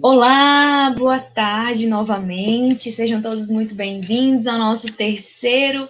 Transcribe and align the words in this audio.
Olá, 0.00 0.94
boa 0.96 1.18
tarde 1.18 1.88
novamente. 1.88 2.92
Sejam 2.92 3.20
todos 3.20 3.50
muito 3.50 3.74
bem-vindos 3.74 4.46
ao 4.46 4.56
nosso 4.56 4.92
terceiro 4.92 5.88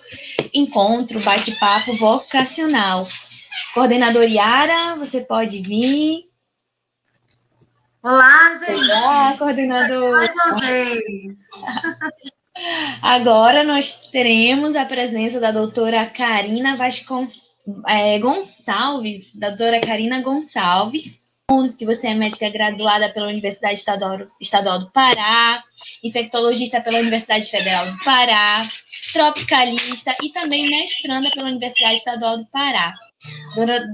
encontro 0.55 1.21
bate-papo 1.21 1.95
vocacional. 1.97 3.07
Coordenador 3.75 4.25
Yara, 4.25 4.97
você 4.97 5.21
pode 5.21 5.61
vir. 5.61 6.23
Olá, 8.03 8.55
gente. 8.57 8.91
Olá, 8.93 9.37
coordenador. 9.37 10.13
Mais 10.13 10.35
uma 10.35 10.57
vez. 10.57 11.39
Agora 13.03 13.63
nós 13.63 14.09
teremos 14.11 14.75
a 14.75 14.85
presença 14.85 15.39
da 15.39 15.53
doutora 15.53 16.07
Karina 16.07 16.77
Vasconcelos, 16.77 17.57
é, 17.87 18.19
Gonçalves, 18.19 19.31
da 19.35 19.49
doutora 19.49 19.81
Karina 19.81 20.23
Gonçalves, 20.23 21.23
que 21.79 21.87
você 21.87 22.09
é 22.09 22.15
médica 22.15 22.51
graduada 22.51 23.11
pela 23.11 23.29
Universidade 23.29 23.79
Estadual, 23.79 24.27
Estadual 24.39 24.81
do 24.81 24.91
Pará, 24.91 25.63
infectologista 26.05 26.79
pela 26.81 26.99
Universidade 26.99 27.47
Federal 27.51 27.91
do 27.91 27.99
Pará, 28.05 28.69
tropicalista 29.15 30.15
e 30.23 30.31
também 30.31 30.69
mestranda 30.69 31.31
pela 31.31 31.49
Universidade 31.49 31.95
Estadual 31.95 32.39
do 32.39 32.47
Pará. 32.47 32.95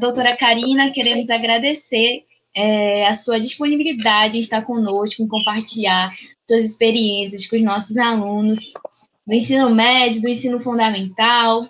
Doutora 0.01 0.37
Karina, 0.37 0.91
queremos 0.91 1.31
agradecer 1.31 2.25
é, 2.57 3.07
a 3.07 3.15
sua 3.15 3.39
disponibilidade 3.39 4.37
em 4.37 4.41
estar 4.41 4.63
conosco, 4.63 5.23
em 5.23 5.29
compartilhar 5.29 6.09
suas 6.49 6.65
experiências 6.65 7.47
com 7.47 7.55
os 7.55 7.63
nossos 7.63 7.97
alunos 7.97 8.73
do 9.25 9.33
ensino 9.33 9.71
médio, 9.71 10.23
do 10.23 10.29
ensino 10.29 10.59
fundamental, 10.59 11.69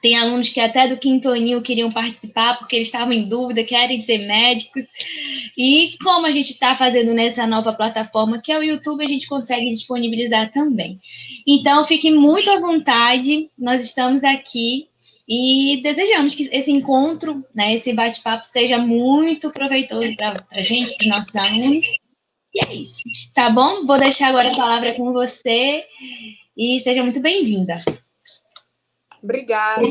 tem 0.00 0.16
alunos 0.16 0.48
que 0.48 0.60
até 0.60 0.88
do 0.88 0.96
quinto 0.96 1.28
aninho 1.30 1.62
queriam 1.62 1.90
participar 1.90 2.58
porque 2.58 2.76
eles 2.76 2.88
estavam 2.88 3.12
em 3.12 3.28
dúvida, 3.28 3.64
querem 3.64 4.00
ser 4.00 4.18
médicos. 4.18 4.84
E 5.56 5.96
como 6.02 6.26
a 6.26 6.30
gente 6.30 6.50
está 6.50 6.74
fazendo 6.74 7.12
nessa 7.12 7.46
nova 7.46 7.72
plataforma, 7.72 8.40
que 8.40 8.50
é 8.52 8.58
o 8.58 8.62
YouTube, 8.62 9.04
a 9.04 9.08
gente 9.08 9.26
consegue 9.26 9.68
disponibilizar 9.68 10.50
também. 10.50 10.98
Então, 11.46 11.84
fique 11.84 12.10
muito 12.10 12.50
à 12.50 12.58
vontade, 12.58 13.50
nós 13.58 13.82
estamos 13.82 14.24
aqui 14.24 14.88
e 15.28 15.80
desejamos 15.82 16.34
que 16.34 16.42
esse 16.50 16.72
encontro, 16.72 17.44
né, 17.54 17.74
esse 17.74 17.92
bate-papo 17.92 18.44
seja 18.44 18.78
muito 18.78 19.50
proveitoso 19.52 20.16
para 20.16 20.32
a 20.50 20.62
gente, 20.62 20.96
para 20.96 21.04
os 21.04 21.10
nossos 21.10 21.36
alunos. 21.36 21.86
E 22.52 22.66
é 22.66 22.74
isso, 22.74 23.02
tá 23.32 23.48
bom? 23.50 23.86
Vou 23.86 23.96
deixar 23.96 24.28
agora 24.28 24.50
a 24.50 24.56
palavra 24.56 24.92
com 24.94 25.12
você 25.12 25.84
e 26.56 26.80
seja 26.80 27.04
muito 27.04 27.20
bem-vinda. 27.20 27.80
Obrigada. 29.22 29.82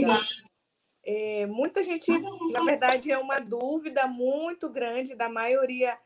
É, 1.04 1.46
muita 1.46 1.84
gente, 1.84 2.12
na 2.52 2.64
verdade, 2.64 3.12
é 3.12 3.18
uma 3.18 3.40
dúvida 3.40 4.06
muito 4.08 4.70
grande 4.70 5.16
da 5.16 5.30
maioria 5.30 5.98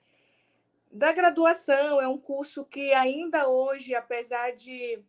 da 0.92 1.12
graduação. 1.12 2.00
É 2.00 2.08
um 2.08 2.18
curso 2.18 2.64
que 2.64 2.94
ainda 2.94 3.48
hoje, 3.48 3.96
apesar 3.96 4.52
de 4.52 5.04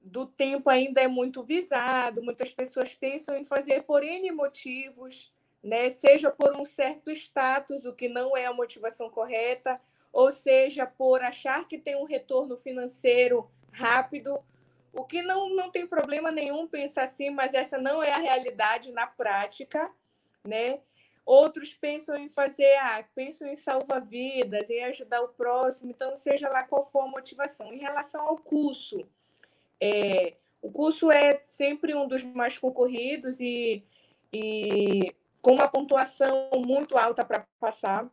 do 0.00 0.24
tempo 0.24 0.70
ainda 0.70 1.00
é 1.00 1.08
muito 1.08 1.42
visado, 1.42 2.22
muitas 2.22 2.52
pessoas 2.52 2.94
pensam 2.94 3.36
em 3.36 3.44
fazer 3.44 3.82
por 3.82 4.04
N 4.04 4.30
motivos, 4.30 5.32
né? 5.60 5.88
seja 5.88 6.30
por 6.30 6.54
um 6.56 6.64
certo 6.64 7.10
status, 7.10 7.84
o 7.84 7.92
que 7.92 8.08
não 8.08 8.36
é 8.36 8.46
a 8.46 8.54
motivação 8.54 9.10
correta, 9.10 9.80
ou 10.12 10.30
seja, 10.30 10.86
por 10.86 11.22
achar 11.22 11.66
que 11.66 11.76
tem 11.76 11.96
um 11.96 12.04
retorno 12.04 12.56
financeiro 12.56 13.50
rápido, 13.72 14.38
o 14.96 15.04
que 15.04 15.22
não, 15.22 15.48
não 15.50 15.70
tem 15.70 15.86
problema 15.86 16.30
nenhum 16.30 16.66
pensar 16.66 17.04
assim, 17.04 17.30
mas 17.30 17.54
essa 17.54 17.78
não 17.78 18.02
é 18.02 18.12
a 18.12 18.18
realidade 18.18 18.90
na 18.92 19.06
prática, 19.06 19.90
né? 20.44 20.80
Outros 21.24 21.74
pensam 21.74 22.16
em 22.16 22.28
fazer, 22.28 22.72
ah, 22.76 23.04
pensam 23.14 23.48
em 23.48 23.56
salvar 23.56 24.00
vidas, 24.00 24.70
em 24.70 24.84
ajudar 24.84 25.20
o 25.22 25.28
próximo, 25.28 25.90
então 25.90 26.14
seja 26.14 26.48
lá 26.48 26.62
qual 26.62 26.84
for 26.84 27.02
a 27.02 27.08
motivação. 27.08 27.72
Em 27.72 27.78
relação 27.78 28.22
ao 28.22 28.38
curso, 28.38 29.06
é, 29.80 30.34
o 30.62 30.70
curso 30.70 31.10
é 31.10 31.40
sempre 31.42 31.94
um 31.94 32.06
dos 32.06 32.22
mais 32.22 32.56
concorridos 32.58 33.40
e, 33.40 33.84
e 34.32 35.14
com 35.42 35.52
uma 35.52 35.68
pontuação 35.68 36.48
muito 36.64 36.96
alta 36.96 37.24
para 37.24 37.46
passar, 37.58 38.08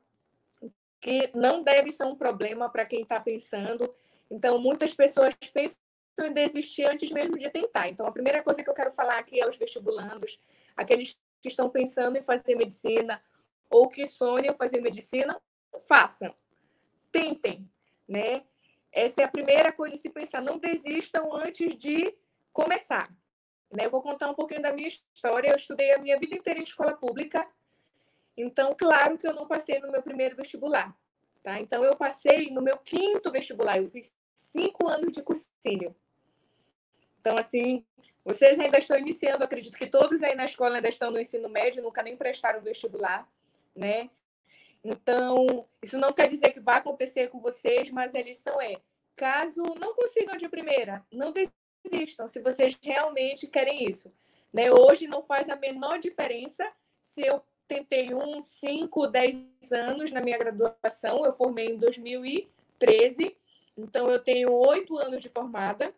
que 0.99 1.29
não 1.35 1.61
deve 1.61 1.91
ser 1.91 2.05
um 2.05 2.15
problema 2.15 2.69
para 2.69 2.85
quem 2.85 3.01
está 3.01 3.19
pensando. 3.19 3.89
Então, 4.29 4.57
muitas 4.57 4.93
pessoas 4.93 5.35
pensam 5.53 5.82
desistir 6.33 6.85
antes 6.85 7.11
mesmo 7.11 7.37
de 7.37 7.49
tentar. 7.49 7.87
Então, 7.89 8.05
a 8.05 8.11
primeira 8.11 8.41
coisa 8.43 8.63
que 8.63 8.69
eu 8.69 8.73
quero 8.73 8.91
falar 8.91 9.17
aqui 9.17 9.39
é 9.39 9.47
os 9.47 9.57
vestibulandos, 9.57 10.39
aqueles 10.75 11.17
que 11.41 11.49
estão 11.49 11.69
pensando 11.69 12.17
em 12.17 12.23
fazer 12.23 12.55
medicina 12.55 13.21
ou 13.69 13.87
que 13.89 14.05
sonham 14.05 14.55
fazer 14.55 14.81
medicina, 14.81 15.41
façam, 15.87 16.33
tentem, 17.11 17.69
né? 18.07 18.43
Essa 18.91 19.23
é 19.23 19.25
a 19.25 19.27
primeira 19.27 19.71
coisa 19.71 19.95
a 19.95 19.97
se 19.97 20.09
pensar. 20.09 20.39
Não 20.39 20.59
desistam 20.59 21.35
antes 21.35 21.75
de 21.77 22.15
começar. 22.51 23.11
Né? 23.71 23.85
Eu 23.85 23.89
vou 23.89 24.03
contar 24.03 24.29
um 24.29 24.35
pouquinho 24.35 24.61
da 24.61 24.71
minha 24.71 24.87
história. 24.87 25.49
Eu 25.49 25.55
estudei 25.55 25.91
a 25.93 25.97
minha 25.97 26.17
vida 26.19 26.35
inteira 26.35 26.59
em 26.59 26.63
escola 26.63 26.93
pública. 26.93 27.45
Então, 28.37 28.75
claro 28.77 29.17
que 29.17 29.27
eu 29.27 29.33
não 29.33 29.47
passei 29.47 29.79
no 29.79 29.91
meu 29.91 30.03
primeiro 30.03 30.35
vestibular. 30.35 30.95
Tá? 31.41 31.59
Então, 31.59 31.83
eu 31.83 31.95
passei 31.95 32.51
no 32.51 32.61
meu 32.61 32.77
quinto 32.77 33.31
vestibular. 33.31 33.79
Eu 33.79 33.87
fiz 33.87 34.13
cinco 34.35 34.87
anos 34.87 35.11
de 35.11 35.23
cursinho. 35.23 35.95
Então, 37.23 37.37
assim, 37.37 37.85
vocês 38.25 38.59
ainda 38.59 38.77
estão 38.77 38.99
iniciando, 38.99 39.45
acredito 39.45 39.77
que 39.77 39.87
todos 39.87 40.21
aí 40.21 40.35
na 40.35 40.43
escola 40.43 40.75
ainda 40.75 40.89
estão 40.89 41.09
no 41.09 41.21
ensino 41.21 41.47
médio, 41.47 41.81
nunca 41.81 42.03
nem 42.03 42.17
prestaram 42.17 42.59
vestibular, 42.59 43.25
né? 43.73 44.09
Então, 44.83 45.65
isso 45.81 45.97
não 45.97 46.11
quer 46.11 46.27
dizer 46.27 46.51
que 46.51 46.59
vai 46.59 46.79
acontecer 46.79 47.29
com 47.29 47.39
vocês, 47.39 47.89
mas 47.89 48.13
a 48.13 48.21
lição 48.21 48.59
é: 48.59 48.75
caso 49.15 49.63
não 49.79 49.95
consigam 49.95 50.35
de 50.35 50.49
primeira, 50.49 51.01
não 51.09 51.31
desistam, 51.31 52.27
se 52.27 52.41
vocês 52.41 52.77
realmente 52.83 53.47
querem 53.47 53.87
isso. 53.87 54.13
Né? 54.51 54.69
Hoje 54.69 55.07
não 55.07 55.23
faz 55.23 55.49
a 55.49 55.55
menor 55.55 55.97
diferença 55.97 56.69
se 57.01 57.21
eu 57.25 57.41
tentei 57.69 58.13
um, 58.13 58.41
cinco, 58.41 59.07
dez 59.07 59.49
anos 59.71 60.11
na 60.11 60.19
minha 60.19 60.37
graduação, 60.37 61.23
eu 61.23 61.31
formei 61.31 61.67
em 61.67 61.77
2013, 61.77 63.37
então 63.77 64.11
eu 64.11 64.19
tenho 64.19 64.51
oito 64.51 64.97
anos 64.97 65.21
de 65.21 65.29
formada. 65.29 65.95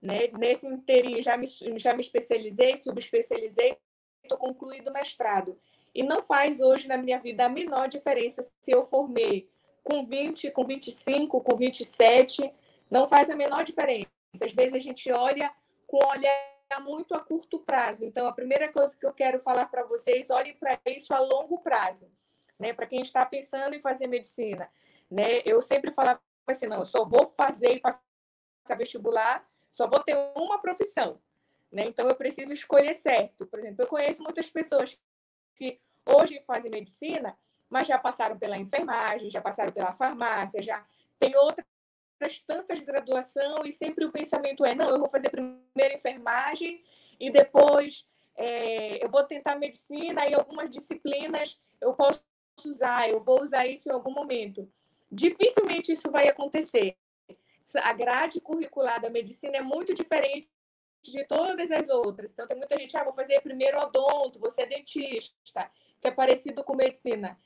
Né? 0.00 0.28
Nesse 0.38 0.66
inteirinho 0.66 1.22
já 1.22 1.36
me, 1.36 1.46
já 1.76 1.94
me 1.94 2.00
especializei, 2.00 2.76
subespecializei, 2.76 3.76
estou 4.22 4.38
concluindo 4.38 4.90
o 4.90 4.92
mestrado. 4.92 5.58
E 5.94 6.02
não 6.02 6.22
faz 6.22 6.60
hoje 6.60 6.88
na 6.88 6.96
minha 6.96 7.18
vida 7.18 7.44
a 7.44 7.48
menor 7.48 7.88
diferença 7.88 8.42
se 8.42 8.70
eu 8.70 8.84
formei 8.84 9.50
com 9.82 10.06
20, 10.06 10.50
com 10.52 10.64
25, 10.64 11.40
com 11.40 11.56
27, 11.56 12.52
não 12.90 13.06
faz 13.06 13.28
a 13.28 13.36
menor 13.36 13.64
diferença. 13.64 14.08
Às 14.42 14.52
vezes 14.52 14.74
a 14.74 14.78
gente 14.78 15.10
olha 15.10 15.52
com 15.86 15.98
olhar 16.06 16.50
muito 16.80 17.14
a 17.14 17.20
curto 17.20 17.58
prazo. 17.58 18.04
Então, 18.04 18.28
a 18.28 18.32
primeira 18.32 18.70
coisa 18.70 18.96
que 18.96 19.04
eu 19.04 19.12
quero 19.12 19.40
falar 19.40 19.66
para 19.66 19.82
vocês, 19.82 20.30
olhem 20.30 20.54
para 20.56 20.78
isso 20.86 21.12
a 21.12 21.18
longo 21.18 21.58
prazo, 21.58 22.08
né? 22.58 22.72
Para 22.72 22.86
quem 22.86 23.02
está 23.02 23.26
pensando 23.26 23.74
em 23.74 23.80
fazer 23.80 24.06
medicina, 24.06 24.70
né? 25.10 25.40
Eu 25.44 25.60
sempre 25.60 25.90
falava 25.90 26.20
assim, 26.46 26.66
não, 26.66 26.78
eu 26.78 26.84
só 26.84 27.04
vou 27.04 27.26
fazer 27.26 27.74
e 27.74 27.80
passar 27.80 28.00
vestibular, 28.76 29.44
só 29.70 29.88
vou 29.88 30.00
ter 30.00 30.16
uma 30.34 30.60
profissão, 30.60 31.20
né? 31.70 31.84
Então, 31.84 32.08
eu 32.08 32.14
preciso 32.14 32.52
escolher 32.52 32.94
certo. 32.94 33.46
Por 33.46 33.58
exemplo, 33.58 33.82
eu 33.82 33.88
conheço 33.88 34.22
muitas 34.22 34.50
pessoas 34.50 34.98
que 35.54 35.80
hoje 36.04 36.42
fazem 36.46 36.70
medicina, 36.70 37.36
mas 37.68 37.86
já 37.86 37.98
passaram 37.98 38.38
pela 38.38 38.58
enfermagem, 38.58 39.30
já 39.30 39.40
passaram 39.40 39.72
pela 39.72 39.92
farmácia, 39.92 40.62
já 40.62 40.84
tem 41.18 41.36
outras 41.36 41.66
tantas 42.46 42.80
graduação 42.80 43.64
e 43.64 43.72
sempre 43.72 44.04
o 44.04 44.12
pensamento 44.12 44.64
é 44.64 44.74
não, 44.74 44.88
eu 44.90 44.98
vou 44.98 45.08
fazer 45.08 45.30
primeiro 45.30 45.94
enfermagem 45.94 46.82
e 47.18 47.30
depois 47.30 48.06
é, 48.36 49.04
eu 49.04 49.08
vou 49.08 49.24
tentar 49.24 49.56
medicina 49.56 50.26
e 50.26 50.34
algumas 50.34 50.70
disciplinas 50.70 51.58
eu 51.80 51.94
posso 51.94 52.22
usar, 52.64 53.08
eu 53.08 53.22
vou 53.22 53.42
usar 53.42 53.66
isso 53.66 53.88
em 53.88 53.92
algum 53.92 54.12
momento. 54.12 54.70
Dificilmente 55.10 55.92
isso 55.92 56.10
vai 56.10 56.28
acontecer. 56.28 56.96
A 57.78 57.92
grade 57.92 58.40
curricular 58.40 59.00
da 59.00 59.10
medicina 59.10 59.56
é 59.56 59.62
muito 59.62 59.94
diferente 59.94 60.50
de 61.02 61.24
todas 61.24 61.70
as 61.70 61.88
outras. 61.88 62.30
Então, 62.30 62.46
tem 62.46 62.56
muita 62.56 62.76
gente, 62.76 62.96
ah, 62.96 63.04
vou 63.04 63.14
fazer 63.14 63.40
primeiro 63.40 63.78
odonto, 63.78 64.38
você 64.38 64.62
é 64.62 64.66
dentista, 64.66 65.70
que 66.00 66.08
é 66.08 66.10
parecido 66.10 66.62
com 66.62 66.74
medicina. 66.74 67.38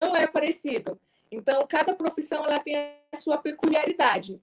Não 0.00 0.14
é 0.14 0.26
parecido. 0.26 1.00
Então, 1.30 1.66
cada 1.66 1.94
profissão 1.94 2.44
ela 2.44 2.58
tem 2.58 2.76
a 3.10 3.16
sua 3.16 3.38
peculiaridade. 3.38 4.40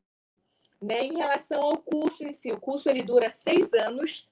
Né? 0.81 1.01
Em 1.01 1.17
relação 1.17 1.61
ao 1.61 1.77
curso 1.77 2.23
em 2.23 2.31
si, 2.31 2.51
o 2.51 2.59
curso 2.59 2.89
ele 2.89 3.03
dura 3.03 3.29
seis 3.29 3.73
anos, 3.73 4.27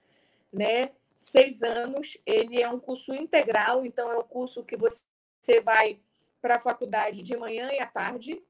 né? 0.51 0.91
Seis 1.15 1.61
anos, 1.61 2.17
ele 2.25 2.61
é 2.61 2.69
um 2.69 2.79
curso 2.79 3.13
integral, 3.13 3.85
então 3.85 4.11
é 4.11 4.17
um 4.17 4.23
curso 4.23 4.63
que 4.63 4.77
você 4.77 5.59
vai 5.63 5.99
para 6.41 6.55
a 6.55 6.59
faculdade 6.59 7.21
de 7.21 7.35
manhã 7.35 7.69
e 7.71 7.79
à 7.79 7.87
tarde, 7.87 8.41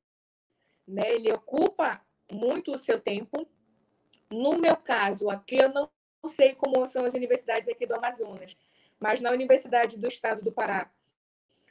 né? 0.88 1.09
Ele 1.11 1.31
ocupa 1.31 2.01
muito 2.31 2.74
o 2.74 2.77
seu 2.77 3.00
tempo, 3.00 3.47
no 4.29 4.57
meu 4.57 4.75
caso, 4.75 5.29
aqui 5.29 5.57
eu 5.57 5.69
não 5.69 5.89
sei 6.25 6.53
como 6.56 6.85
são 6.85 7.06
as 7.06 7.13
universidades 7.13 7.69
aqui 7.69 7.85
do 7.85 7.95
Amazonas, 7.95 8.57
mas 9.00 9.21
na 9.21 9.31
Universidade 9.31 9.97
do 9.97 10.07
Estado 10.07 10.41
do 10.41 10.51
Pará, 10.51 10.91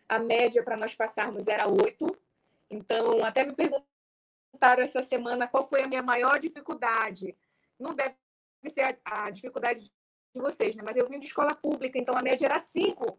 a 0.09 0.19
média 0.19 0.63
para 0.63 0.77
nós 0.77 0.95
passarmos 0.95 1.47
era 1.47 1.69
oito. 1.69 2.17
Então, 2.71 3.25
até 3.25 3.45
me 3.45 3.53
perguntaram 3.53 4.83
essa 4.83 5.03
semana 5.03 5.49
qual 5.49 5.69
foi 5.69 5.83
a 5.83 5.89
minha 5.89 6.03
maior 6.03 6.39
dificuldade. 6.39 7.37
Não 7.79 7.95
deve 7.95 8.15
ser 8.69 8.99
a, 9.05 9.27
a 9.27 9.31
dificuldade 9.31 9.93
de 10.35 10.41
vocês, 10.41 10.75
né? 10.75 10.83
Mas 10.85 10.97
eu 10.97 11.09
vim 11.09 11.19
de 11.19 11.27
escola 11.27 11.55
pública, 11.55 11.99
então 11.99 12.17
a 12.17 12.23
média 12.23 12.47
era 12.47 12.59
cinco 12.61 13.19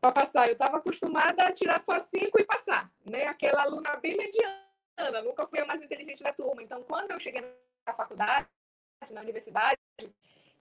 para 0.00 0.12
passar. 0.12 0.46
Eu 0.46 0.52
estava 0.52 0.78
acostumada 0.78 1.44
a 1.44 1.52
tirar 1.52 1.80
só 1.80 2.00
cinco 2.00 2.40
e 2.40 2.44
passar, 2.44 2.90
né? 3.04 3.26
Aquela 3.26 3.62
aluna 3.62 3.96
bem 3.96 4.16
mediana, 4.16 4.63
nunca 5.22 5.46
fui 5.46 5.60
a 5.60 5.66
mais 5.66 5.80
inteligente 5.82 6.22
da 6.22 6.32
turma. 6.32 6.62
Então, 6.62 6.82
quando 6.84 7.10
eu 7.10 7.20
cheguei 7.20 7.42
na 7.86 7.92
faculdade, 7.92 8.48
na 9.10 9.20
universidade, 9.20 9.78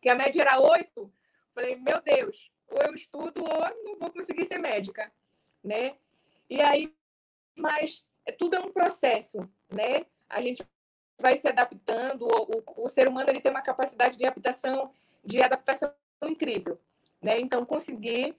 que 0.02 0.10
a 0.10 0.16
média 0.16 0.42
era 0.42 0.60
oito, 0.60 1.12
falei, 1.54 1.76
meu 1.76 2.02
Deus, 2.02 2.52
ou 2.68 2.80
eu 2.88 2.94
estudo 2.94 3.44
ou 3.44 3.84
não 3.84 3.98
vou 3.98 4.12
conseguir 4.12 4.46
ser 4.46 4.58
médica, 4.58 5.12
né? 5.64 5.96
E 6.50 6.62
aí, 6.62 6.94
mas 7.56 8.04
é, 8.26 8.32
tudo 8.32 8.56
é 8.56 8.60
um 8.60 8.72
processo, 8.72 9.40
né? 9.70 10.06
A 10.30 10.42
gente 10.42 10.66
vai 11.18 11.38
se 11.38 11.48
adaptando, 11.48 12.24
o, 12.24 12.58
o, 12.58 12.86
o 12.86 12.90
ser 12.90 13.08
humano 13.08 13.30
ele 13.30 13.40
tem 13.40 13.52
uma 13.52 13.62
capacidade 13.62 14.18
de 14.18 14.26
adaptação, 14.26 14.94
de 15.24 15.42
adaptação 15.42 15.94
incrível, 16.24 16.80
né? 17.22 17.40
Então, 17.40 17.66
conseguir 17.66 18.36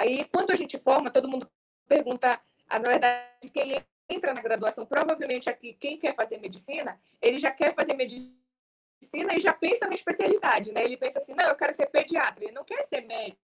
Aí, 0.00 0.24
quando 0.32 0.50
a 0.50 0.56
gente 0.56 0.78
forma, 0.78 1.10
todo 1.10 1.28
mundo 1.28 1.46
pergunta, 1.86 2.40
ah, 2.70 2.78
na 2.78 2.88
verdade, 2.88 3.50
quem 3.52 3.84
entra 4.10 4.34
na 4.34 4.40
graduação, 4.40 4.84
provavelmente 4.84 5.48
aqui, 5.48 5.74
quem 5.74 5.98
quer 5.98 6.14
fazer 6.14 6.38
medicina, 6.38 7.00
ele 7.20 7.38
já 7.38 7.50
quer 7.50 7.74
fazer 7.74 7.94
medicina 7.94 9.34
e 9.36 9.40
já 9.40 9.52
pensa 9.52 9.86
na 9.86 9.94
especialidade, 9.94 10.72
né? 10.72 10.84
Ele 10.84 10.96
pensa 10.96 11.18
assim, 11.18 11.34
não, 11.34 11.46
eu 11.46 11.56
quero 11.56 11.72
ser 11.72 11.86
pediatra. 11.86 12.44
Ele 12.44 12.52
não 12.52 12.64
quer 12.64 12.84
ser 12.84 13.00
médico, 13.02 13.38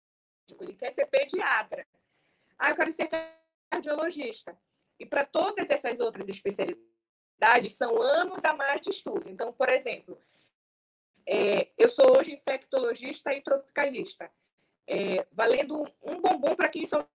ele 0.61 0.75
quer 0.75 0.93
ser 0.93 1.07
pediatra. 1.07 1.87
Ah, 2.59 2.71
eu 2.71 2.77
quero 2.77 2.93
ser 2.93 3.09
cardiologista. 3.71 4.57
E 4.99 5.07
para 5.07 5.25
todas 5.25 5.69
essas 5.71 6.01
outras 6.01 6.29
especialidades, 6.29 7.75
são 7.75 8.01
anos 8.01 8.45
a 8.45 8.53
mais 8.53 8.81
de 8.81 8.91
estudo. 8.91 9.29
Então, 9.29 9.53
por 9.53 9.69
exemplo, 9.69 10.19
é, 11.27 11.69
eu 11.77 11.89
sou 11.89 12.19
hoje 12.19 12.33
infectologista 12.33 13.33
e 13.33 13.43
tropicalista 13.43 14.31
é, 14.87 15.27
valendo 15.33 15.83
um 16.03 16.21
bombom 16.21 16.55
para 16.55 16.69
quem 16.69 16.87
souber 16.87 17.09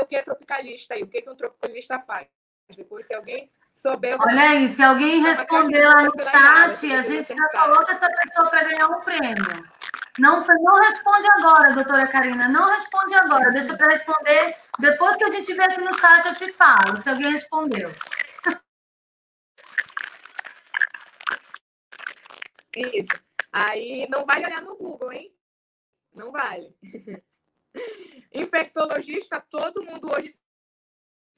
o 0.00 0.06
que 0.06 0.16
é 0.16 0.22
tropicalista 0.22 0.96
e 0.96 1.02
o 1.02 1.08
que, 1.08 1.22
que 1.22 1.30
um 1.30 1.36
tropicalista 1.36 2.00
faz. 2.00 2.28
Depois, 2.76 3.06
se 3.06 3.14
alguém 3.14 3.50
souber. 3.74 4.16
Olha 4.20 4.50
aí, 4.50 4.68
se 4.68 4.82
alguém 4.82 5.22
responder 5.22 5.86
lá 5.86 6.04
no 6.04 6.20
chat, 6.20 6.92
a 6.92 7.02
gente 7.02 7.28
já 7.28 7.48
coloca 7.48 7.92
essa 7.92 8.08
pessoa 8.10 8.50
para 8.50 8.64
ganhar 8.64 8.88
um 8.88 9.00
prêmio. 9.00 9.68
Não, 10.18 10.40
você 10.40 10.52
não 10.54 10.74
responde 10.74 11.26
agora, 11.30 11.74
doutora 11.74 12.08
Karina, 12.08 12.48
não 12.48 12.68
responde 12.68 13.14
agora. 13.14 13.50
Deixa 13.50 13.76
para 13.76 13.92
responder. 13.92 14.56
Depois 14.80 15.16
que 15.16 15.24
a 15.24 15.30
gente 15.30 15.54
vê 15.54 15.62
aqui 15.62 15.80
no 15.80 15.94
chat, 15.94 16.26
eu 16.26 16.34
te 16.34 16.52
falo, 16.52 16.96
se 16.98 17.08
alguém 17.08 17.30
respondeu. 17.30 17.88
Isso. 22.76 23.28
Aí 23.52 24.06
não 24.10 24.26
vale 24.26 24.46
olhar 24.46 24.62
no 24.62 24.76
Google, 24.76 25.12
hein? 25.12 25.32
Não 26.14 26.30
vale. 26.32 26.76
Infectologista, 28.32 29.40
todo 29.48 29.84
mundo 29.84 30.12
hoje 30.12 30.34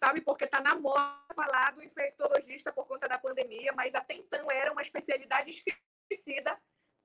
sabe 0.02 0.23
porque 0.23 0.44
está 0.44 0.61
na 0.61 0.75
moda 0.75 1.20
falar 1.35 1.73
do 1.73 1.82
infectologista 1.82 2.73
por 2.73 2.87
conta 2.87 3.06
da 3.06 3.19
pandemia, 3.19 3.73
mas 3.75 3.94
até 3.94 4.14
então 4.14 4.50
era 4.50 4.73
uma 4.73 4.81
especialidade 4.81 5.50
esquecida 5.50 6.58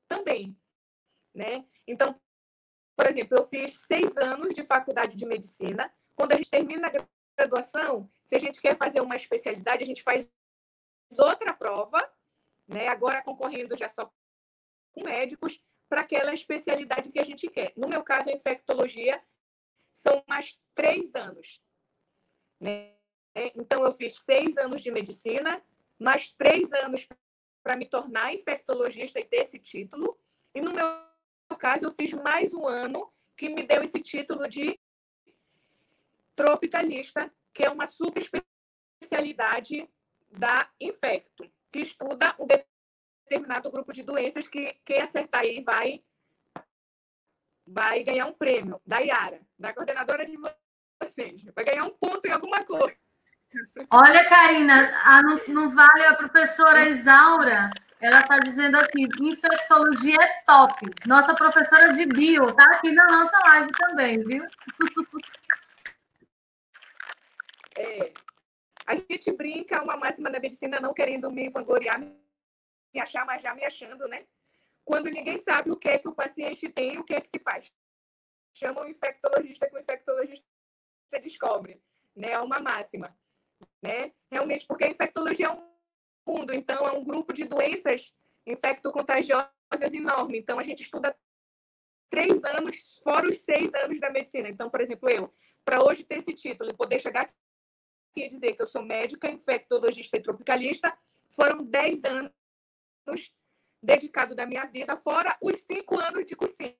também, 0.07 0.57
né? 1.33 1.65
Então, 1.85 2.19
por 2.95 3.05
exemplo, 3.05 3.37
eu 3.37 3.45
fiz 3.45 3.81
seis 3.81 4.15
anos 4.15 4.55
de 4.55 4.63
faculdade 4.63 5.15
de 5.17 5.25
medicina. 5.25 5.93
Quando 6.15 6.31
a 6.31 6.37
gente 6.37 6.49
termina 6.49 6.87
a 6.87 7.07
graduação, 7.37 8.09
se 8.23 8.33
a 8.33 8.39
gente 8.39 8.61
quer 8.61 8.77
fazer 8.77 9.01
uma 9.01 9.17
especialidade, 9.17 9.83
a 9.83 9.85
gente 9.85 10.01
faz 10.01 10.31
outra 11.19 11.53
prova, 11.53 11.97
né? 12.65 12.87
Agora 12.87 13.21
concorrendo 13.21 13.75
já 13.75 13.89
só 13.89 14.09
com 14.93 15.03
médicos, 15.03 15.61
para 15.89 16.01
aquela 16.01 16.33
especialidade 16.33 17.11
que 17.11 17.19
a 17.19 17.23
gente 17.23 17.49
quer. 17.49 17.73
No 17.75 17.89
meu 17.89 18.03
caso, 18.03 18.29
a 18.29 18.33
infectologia 18.33 19.21
são 19.93 20.23
mais 20.27 20.57
três 20.73 21.13
anos. 21.13 21.61
Né? 22.59 22.93
Então, 23.55 23.83
eu 23.83 23.91
fiz 23.91 24.21
seis 24.21 24.57
anos 24.57 24.81
de 24.81 24.91
medicina, 24.91 25.61
mais 25.99 26.29
três 26.29 26.71
anos 26.73 27.07
para 27.63 27.75
me 27.75 27.85
tornar 27.85 28.33
infectologista 28.33 29.19
e 29.19 29.25
ter 29.25 29.37
esse 29.37 29.59
título. 29.59 30.17
E 30.53 30.61
no 30.61 30.71
meu 30.71 31.57
caso, 31.57 31.85
eu 31.85 31.91
fiz 31.91 32.13
mais 32.13 32.53
um 32.53 32.67
ano 32.67 33.11
que 33.35 33.49
me 33.49 33.63
deu 33.63 33.83
esse 33.83 33.99
título 33.99 34.47
de 34.47 34.79
tropicalista, 36.35 37.31
que 37.53 37.65
é 37.65 37.69
uma 37.69 37.87
subespecialidade 37.87 39.89
da 40.29 40.69
infecto, 40.79 41.49
que 41.71 41.79
estuda 41.79 42.35
o 42.37 42.45
determinado 43.25 43.71
grupo 43.71 43.91
de 43.91 44.03
doenças 44.03 44.47
que 44.47 44.77
quem 44.85 45.01
acertar 45.01 45.41
aí 45.41 45.63
vai 45.63 46.03
vai 47.67 48.03
ganhar 48.03 48.27
um 48.27 48.33
prêmio 48.33 48.79
da 48.85 48.99
Iara, 48.99 49.41
da 49.57 49.73
coordenadora 49.73 50.23
de 50.23 50.37
vocês. 51.01 51.43
Vai 51.55 51.65
ganhar 51.65 51.85
um 51.85 51.91
ponto 51.91 52.25
em 52.25 52.31
alguma 52.31 52.63
coisa. 52.63 52.95
Olha, 53.89 54.27
Karina, 54.27 54.93
a, 55.05 55.21
não, 55.21 55.41
não, 55.47 55.69
vale 55.69 56.05
a 56.05 56.15
professora 56.15 56.89
Isaura. 56.89 57.69
Ela 58.01 58.19
está 58.19 58.37
dizendo 58.39 58.75
aqui, 58.77 59.07
infectologia 59.21 60.17
é 60.21 60.43
top. 60.45 60.85
Nossa 61.07 61.33
professora 61.33 61.93
de 61.93 62.05
bio 62.05 62.49
está 62.49 62.65
aqui 62.71 62.91
na 62.91 63.05
nossa 63.05 63.37
live 63.47 63.71
também, 63.71 64.23
viu? 64.23 64.45
É, 67.77 68.13
a 68.87 68.95
gente 68.95 69.33
brinca 69.33 69.83
uma 69.83 69.97
máxima 69.97 70.31
da 70.31 70.39
medicina 70.39 70.79
não 70.79 70.93
querendo 70.93 71.29
me 71.29 71.49
vangloriar, 71.49 71.99
me 71.99 73.01
achar, 73.01 73.25
mas 73.25 73.43
já 73.43 73.53
me 73.53 73.65
achando, 73.65 74.07
né? 74.07 74.25
Quando 74.85 75.09
ninguém 75.09 75.35
sabe 75.35 75.71
o 75.71 75.75
que 75.75 75.89
é 75.89 75.97
que 75.97 76.07
o 76.07 76.15
paciente 76.15 76.69
tem 76.69 76.93
e 76.93 76.99
o 76.99 77.03
que 77.03 77.13
é 77.13 77.19
que 77.19 77.27
se 77.27 77.37
faz. 77.39 77.73
Chama 78.53 78.81
o 78.81 78.87
infectologista 78.87 79.67
que 79.67 79.75
o 79.75 79.79
infectologista 79.79 80.47
descobre, 81.21 81.81
né? 82.15 82.31
É 82.31 82.39
uma 82.39 82.59
máxima, 82.59 83.17
né? 83.81 84.11
Realmente, 84.31 84.65
porque 84.65 84.83
a 84.83 84.89
infectologia 84.89 85.47
é 85.47 85.51
um 85.51 85.75
mundo, 86.27 86.53
então 86.53 86.77
é 86.87 86.91
um 86.91 87.03
grupo 87.03 87.33
de 87.33 87.45
doenças 87.45 88.15
infecto-contagiosas 88.45 89.49
enorme. 89.93 90.37
Então, 90.37 90.59
a 90.59 90.63
gente 90.63 90.83
estuda 90.83 91.15
três 92.09 92.43
anos, 92.43 92.99
fora 93.03 93.27
os 93.27 93.39
seis 93.39 93.73
anos 93.73 93.99
da 93.99 94.09
medicina. 94.09 94.49
Então, 94.49 94.69
por 94.69 94.81
exemplo, 94.81 95.09
eu, 95.09 95.33
para 95.63 95.83
hoje 95.83 96.03
ter 96.03 96.17
esse 96.17 96.33
título 96.33 96.69
e 96.69 96.75
poder 96.75 96.99
chegar 96.99 97.23
aqui 97.23 97.33
e 98.15 98.29
dizer 98.29 98.53
que 98.53 98.61
eu 98.61 98.67
sou 98.67 98.81
médica, 98.81 99.29
infectologista 99.29 100.17
e 100.17 100.21
tropicalista, 100.21 100.97
foram 101.29 101.63
dez 101.63 102.03
anos 102.03 102.31
dedicado 103.81 104.33
da 104.33 104.45
minha 104.45 104.65
vida, 104.65 104.97
fora 104.97 105.37
os 105.41 105.57
cinco 105.57 105.99
anos 105.99 106.25
de 106.25 106.35
cursinho. 106.35 106.75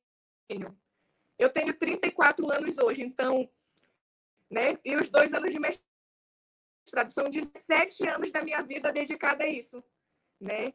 Eu 1.38 1.50
tenho 1.50 1.74
34 1.77 2.51
anos 2.51 2.77
hoje, 2.77 3.01
então, 3.01 3.50
né? 4.55 4.79
E 4.85 4.95
os 4.95 5.09
dois 5.09 5.33
anos 5.33 5.51
de 5.51 5.59
mestrado 5.59 7.09
são 7.09 7.29
17 7.29 8.07
anos 8.07 8.31
da 8.31 8.41
minha 8.41 8.62
vida 8.63 8.89
dedicada 8.89 9.43
a 9.43 9.50
isso, 9.50 9.83
né? 10.39 10.74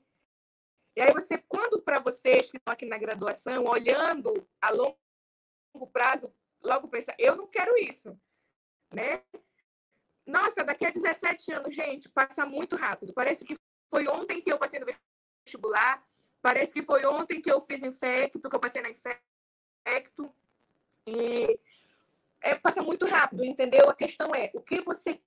E 0.95 1.01
aí 1.01 1.11
você, 1.15 1.39
quando 1.49 1.81
para 1.81 1.99
vocês 1.99 2.51
que 2.51 2.59
estão 2.59 2.75
aqui 2.75 2.85
na 2.85 2.99
graduação, 2.99 3.65
olhando 3.65 4.47
a 4.61 4.71
longo 4.71 4.99
prazo, 5.91 6.31
logo 6.63 6.89
pensa, 6.89 7.15
eu 7.19 7.35
não 7.35 7.47
quero 7.47 7.75
isso, 7.79 8.21
né? 8.93 9.25
Nossa, 10.27 10.63
daqui 10.63 10.85
a 10.85 10.91
17 10.91 11.53
anos, 11.55 11.75
gente, 11.75 12.07
passa 12.11 12.45
muito 12.45 12.77
rápido. 12.77 13.15
Parece 13.15 13.47
que 13.47 13.57
foi 13.89 14.07
ontem 14.09 14.43
que 14.43 14.53
eu 14.53 14.59
passei 14.59 14.79
no 14.79 14.87
vestibular. 15.43 16.07
Parece 16.43 16.75
que 16.75 16.83
foi 16.83 17.07
ontem 17.07 17.41
que 17.41 17.51
eu 17.51 17.63
fiz 17.63 17.83
infecto, 17.83 18.49
que 18.49 18.55
eu 18.55 18.61
passei 18.61 18.83
na 18.83 18.91
infecto. 18.91 20.31
E 21.07 21.59
é, 22.43 22.55
passa 22.55 22.83
muito 22.83 23.07
rápido, 23.07 23.45
entendeu? 23.45 23.89
A 23.89 23.95
questão 23.95 24.35
é 24.35 24.51
o 24.55 24.61
que 24.61 24.81
você 24.81 25.21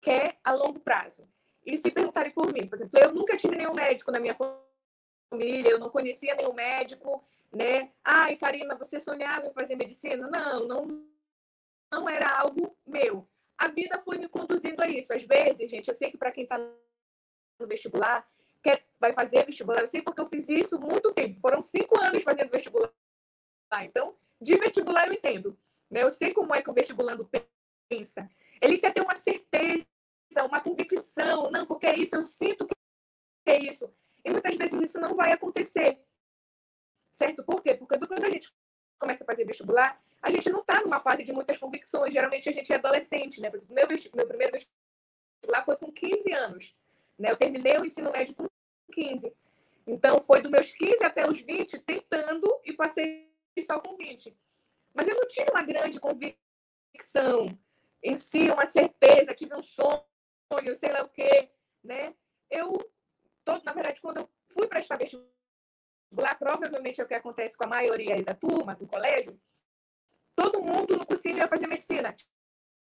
quer 0.00 0.38
a 0.42 0.52
longo 0.52 0.80
prazo. 0.80 1.28
E 1.64 1.76
se 1.76 1.90
perguntarem 1.90 2.32
por 2.32 2.52
mim, 2.52 2.66
por 2.66 2.76
exemplo, 2.76 3.00
eu 3.00 3.12
nunca 3.12 3.36
tive 3.36 3.56
nenhum 3.56 3.72
médico 3.72 4.10
na 4.10 4.18
minha 4.18 4.34
família, 4.34 5.70
eu 5.70 5.78
não 5.78 5.90
conhecia 5.90 6.34
nenhum 6.34 6.52
médico, 6.52 7.24
né? 7.52 7.92
Ai, 8.04 8.36
Karina, 8.36 8.74
você 8.74 8.98
sonhava 8.98 9.46
em 9.46 9.52
fazer 9.52 9.76
medicina? 9.76 10.28
Não, 10.28 10.66
não, 10.66 11.06
não 11.90 12.08
era 12.08 12.28
algo 12.38 12.76
meu. 12.86 13.28
A 13.56 13.68
vida 13.68 14.00
foi 14.00 14.18
me 14.18 14.28
conduzindo 14.28 14.82
a 14.82 14.88
isso. 14.88 15.12
Às 15.12 15.22
vezes, 15.22 15.70
gente, 15.70 15.86
eu 15.86 15.94
sei 15.94 16.10
que 16.10 16.18
para 16.18 16.32
quem 16.32 16.42
está 16.42 16.58
no 16.58 17.66
vestibular, 17.68 18.26
quer, 18.60 18.84
vai 18.98 19.12
fazer 19.12 19.46
vestibular. 19.46 19.80
Eu 19.80 19.86
sei 19.86 20.02
porque 20.02 20.20
eu 20.20 20.26
fiz 20.26 20.48
isso 20.48 20.80
muito 20.80 21.12
tempo. 21.12 21.40
Foram 21.40 21.60
cinco 21.60 22.00
anos 22.02 22.24
fazendo 22.24 22.50
vestibular. 22.50 22.92
Então, 23.82 24.16
de 24.40 24.56
vestibular 24.56 25.06
eu 25.06 25.12
entendo. 25.12 25.56
Né? 25.92 26.02
Eu 26.02 26.10
sei 26.10 26.32
como 26.32 26.54
é 26.54 26.62
que 26.62 26.70
o 26.70 26.72
vestibulando 26.72 27.30
pensa. 27.88 28.26
Ele 28.62 28.78
quer 28.78 28.94
ter 28.94 29.02
uma 29.02 29.14
certeza, 29.14 29.86
uma 30.42 30.60
convicção. 30.60 31.50
Não, 31.50 31.66
porque 31.66 31.86
é 31.86 31.96
isso, 31.96 32.16
eu 32.16 32.22
sinto 32.22 32.66
que 32.66 32.74
é 33.46 33.62
isso. 33.62 33.92
E 34.24 34.30
muitas 34.30 34.56
vezes 34.56 34.80
isso 34.80 34.98
não 34.98 35.14
vai 35.14 35.32
acontecer. 35.32 36.02
Certo? 37.12 37.44
Por 37.44 37.62
quê? 37.62 37.74
Porque 37.74 37.98
quando 37.98 38.24
a 38.24 38.30
gente 38.30 38.50
começa 38.98 39.22
a 39.22 39.26
fazer 39.26 39.44
vestibular, 39.44 40.02
a 40.22 40.30
gente 40.30 40.48
não 40.48 40.60
está 40.60 40.80
numa 40.80 41.00
fase 41.00 41.24
de 41.24 41.32
muitas 41.32 41.58
convicções. 41.58 42.14
Geralmente 42.14 42.48
a 42.48 42.52
gente 42.52 42.72
é 42.72 42.76
adolescente, 42.76 43.40
né? 43.40 43.50
Meu, 43.50 43.86
meu 44.14 44.26
primeiro 44.26 44.56
anos. 46.32 46.74
Né? 47.18 47.30
Eu 47.30 47.36
terminei 47.36 47.76
o 47.76 47.84
ensino 47.84 48.10
médio 48.10 48.34
com 48.34 48.48
15. 48.92 49.34
Então, 49.86 50.22
foi 50.22 50.40
dos 50.40 50.50
meus 50.50 50.72
15 50.72 51.04
até 51.04 51.28
os 51.28 51.40
20 51.40 51.78
tentando 51.80 52.48
e 52.64 52.72
passei 52.72 53.30
só 53.60 53.78
com 53.80 53.96
20. 53.96 54.34
Mas 54.94 55.08
eu 55.08 55.14
não 55.14 55.26
tinha 55.26 55.46
uma 55.50 55.62
grande 55.62 55.98
convicção 55.98 57.46
em 58.02 58.16
si, 58.16 58.50
uma 58.50 58.66
certeza, 58.66 59.34
tive 59.34 59.54
um 59.54 59.62
sonho, 59.62 60.04
sei 60.74 60.92
lá 60.92 61.02
o 61.02 61.08
quê, 61.08 61.50
né? 61.82 62.14
Eu, 62.50 62.72
todo, 63.44 63.62
na 63.64 63.72
verdade, 63.72 64.00
quando 64.00 64.18
eu 64.18 64.28
fui 64.48 64.66
para 64.66 64.80
esta 64.80 64.96
vestibular, 64.96 66.38
provavelmente 66.38 67.00
é 67.00 67.04
o 67.04 67.06
que 67.06 67.14
acontece 67.14 67.56
com 67.56 67.64
a 67.64 67.68
maioria 67.68 68.22
da 68.22 68.34
turma, 68.34 68.74
do 68.74 68.86
colégio, 68.86 69.40
todo 70.34 70.62
mundo 70.62 70.96
no 70.96 71.06
cursinho 71.06 71.38
ia 71.38 71.48
fazer 71.48 71.66
medicina. 71.66 72.14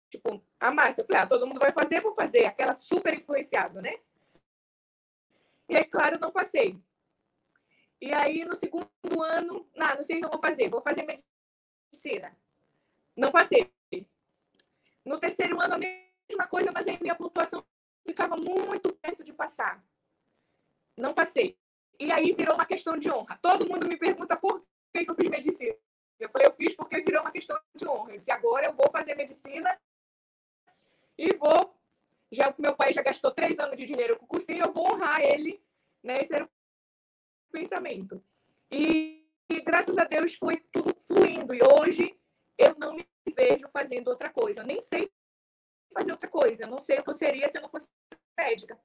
Tipo, 0.09 0.45
a 0.59 0.71
Márcia, 0.71 1.01
eu 1.01 1.05
falei, 1.05 1.21
ah, 1.21 1.27
todo 1.27 1.47
mundo 1.47 1.59
vai 1.59 1.71
fazer, 1.71 2.01
vou 2.01 2.13
fazer. 2.13 2.45
Aquela 2.45 2.73
super 2.73 3.13
influenciável, 3.13 3.81
né? 3.81 3.99
E 5.67 5.75
aí, 5.75 5.85
claro, 5.85 6.19
não 6.19 6.31
passei. 6.31 6.79
E 7.99 8.13
aí, 8.13 8.45
no 8.45 8.55
segundo 8.55 8.87
ano, 9.23 9.67
não, 9.75 9.95
não 9.95 10.03
sei 10.03 10.17
o 10.17 10.19
que 10.19 10.25
eu 10.25 10.31
vou 10.31 10.39
fazer, 10.39 10.69
vou 10.69 10.81
fazer 10.81 11.03
medicina. 11.03 11.34
Não 13.15 13.31
passei. 13.31 13.71
No 15.03 15.19
terceiro 15.19 15.61
ano, 15.61 15.75
a 15.75 15.77
mesma 15.77 16.47
coisa, 16.49 16.71
mas 16.71 16.87
aí 16.87 16.97
minha 16.99 17.15
pontuação 17.15 17.63
ficava 18.03 18.35
muito 18.35 18.93
perto 18.93 19.23
de 19.23 19.31
passar. 19.31 19.83
Não 20.97 21.13
passei. 21.13 21.57
E 21.99 22.11
aí 22.11 22.33
virou 22.33 22.55
uma 22.55 22.65
questão 22.65 22.97
de 22.97 23.11
honra. 23.11 23.37
Todo 23.41 23.67
mundo 23.67 23.87
me 23.87 23.97
pergunta 23.97 24.35
por 24.35 24.65
que 24.93 25.09
eu 25.09 25.15
fiz 25.15 25.29
medicina. 25.29 25.75
Eu 26.19 26.29
falei, 26.29 26.47
eu 26.47 26.53
fiz 26.53 26.73
porque 26.73 27.01
virou 27.01 27.21
uma 27.21 27.31
questão 27.31 27.59
de 27.73 27.87
honra. 27.87 28.13
Eu 28.13 28.17
disse, 28.17 28.31
agora 28.31 28.65
eu 28.65 28.73
vou 28.73 28.89
fazer 28.91 29.15
medicina 29.15 29.77
e 31.17 31.35
vou. 31.35 31.75
Já 32.31 32.53
meu 32.57 32.75
pai 32.75 32.91
já 32.91 33.01
gastou 33.01 33.31
três 33.31 33.57
anos 33.59 33.77
de 33.77 33.85
dinheiro 33.85 34.17
com 34.17 34.25
o 34.25 34.27
cursinho, 34.27 34.65
eu 34.65 34.73
vou 34.73 34.93
honrar 34.93 35.21
ele. 35.21 35.61
Né? 36.03 36.21
Esse 36.21 36.33
era 36.33 36.45
o 36.45 36.49
pensamento. 37.51 38.23
E, 38.71 39.24
e 39.49 39.61
graças 39.61 39.97
a 39.97 40.03
Deus 40.03 40.35
foi 40.35 40.57
tudo 40.71 40.95
fluindo. 41.01 41.53
E 41.53 41.59
hoje 41.63 42.17
eu 42.57 42.75
não 42.77 42.93
me 42.93 43.07
vejo 43.35 43.67
fazendo 43.69 44.07
outra 44.07 44.29
coisa. 44.29 44.61
Eu 44.61 44.65
nem 44.65 44.81
sei 44.81 45.11
fazer 45.93 46.11
outra 46.11 46.29
coisa. 46.29 46.63
Eu 46.63 46.67
não 46.67 46.79
sei 46.79 46.99
o 46.99 47.03
que 47.03 47.09
eu 47.09 47.13
seria 47.13 47.47
se 47.49 47.57
eu 47.57 47.61
não 47.61 47.69
fosse 47.69 47.87
médica. 48.37 48.79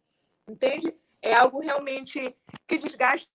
Entende? 0.48 0.94
É 1.22 1.34
algo 1.34 1.60
realmente 1.60 2.36
que 2.66 2.78
desgasta 2.78 3.28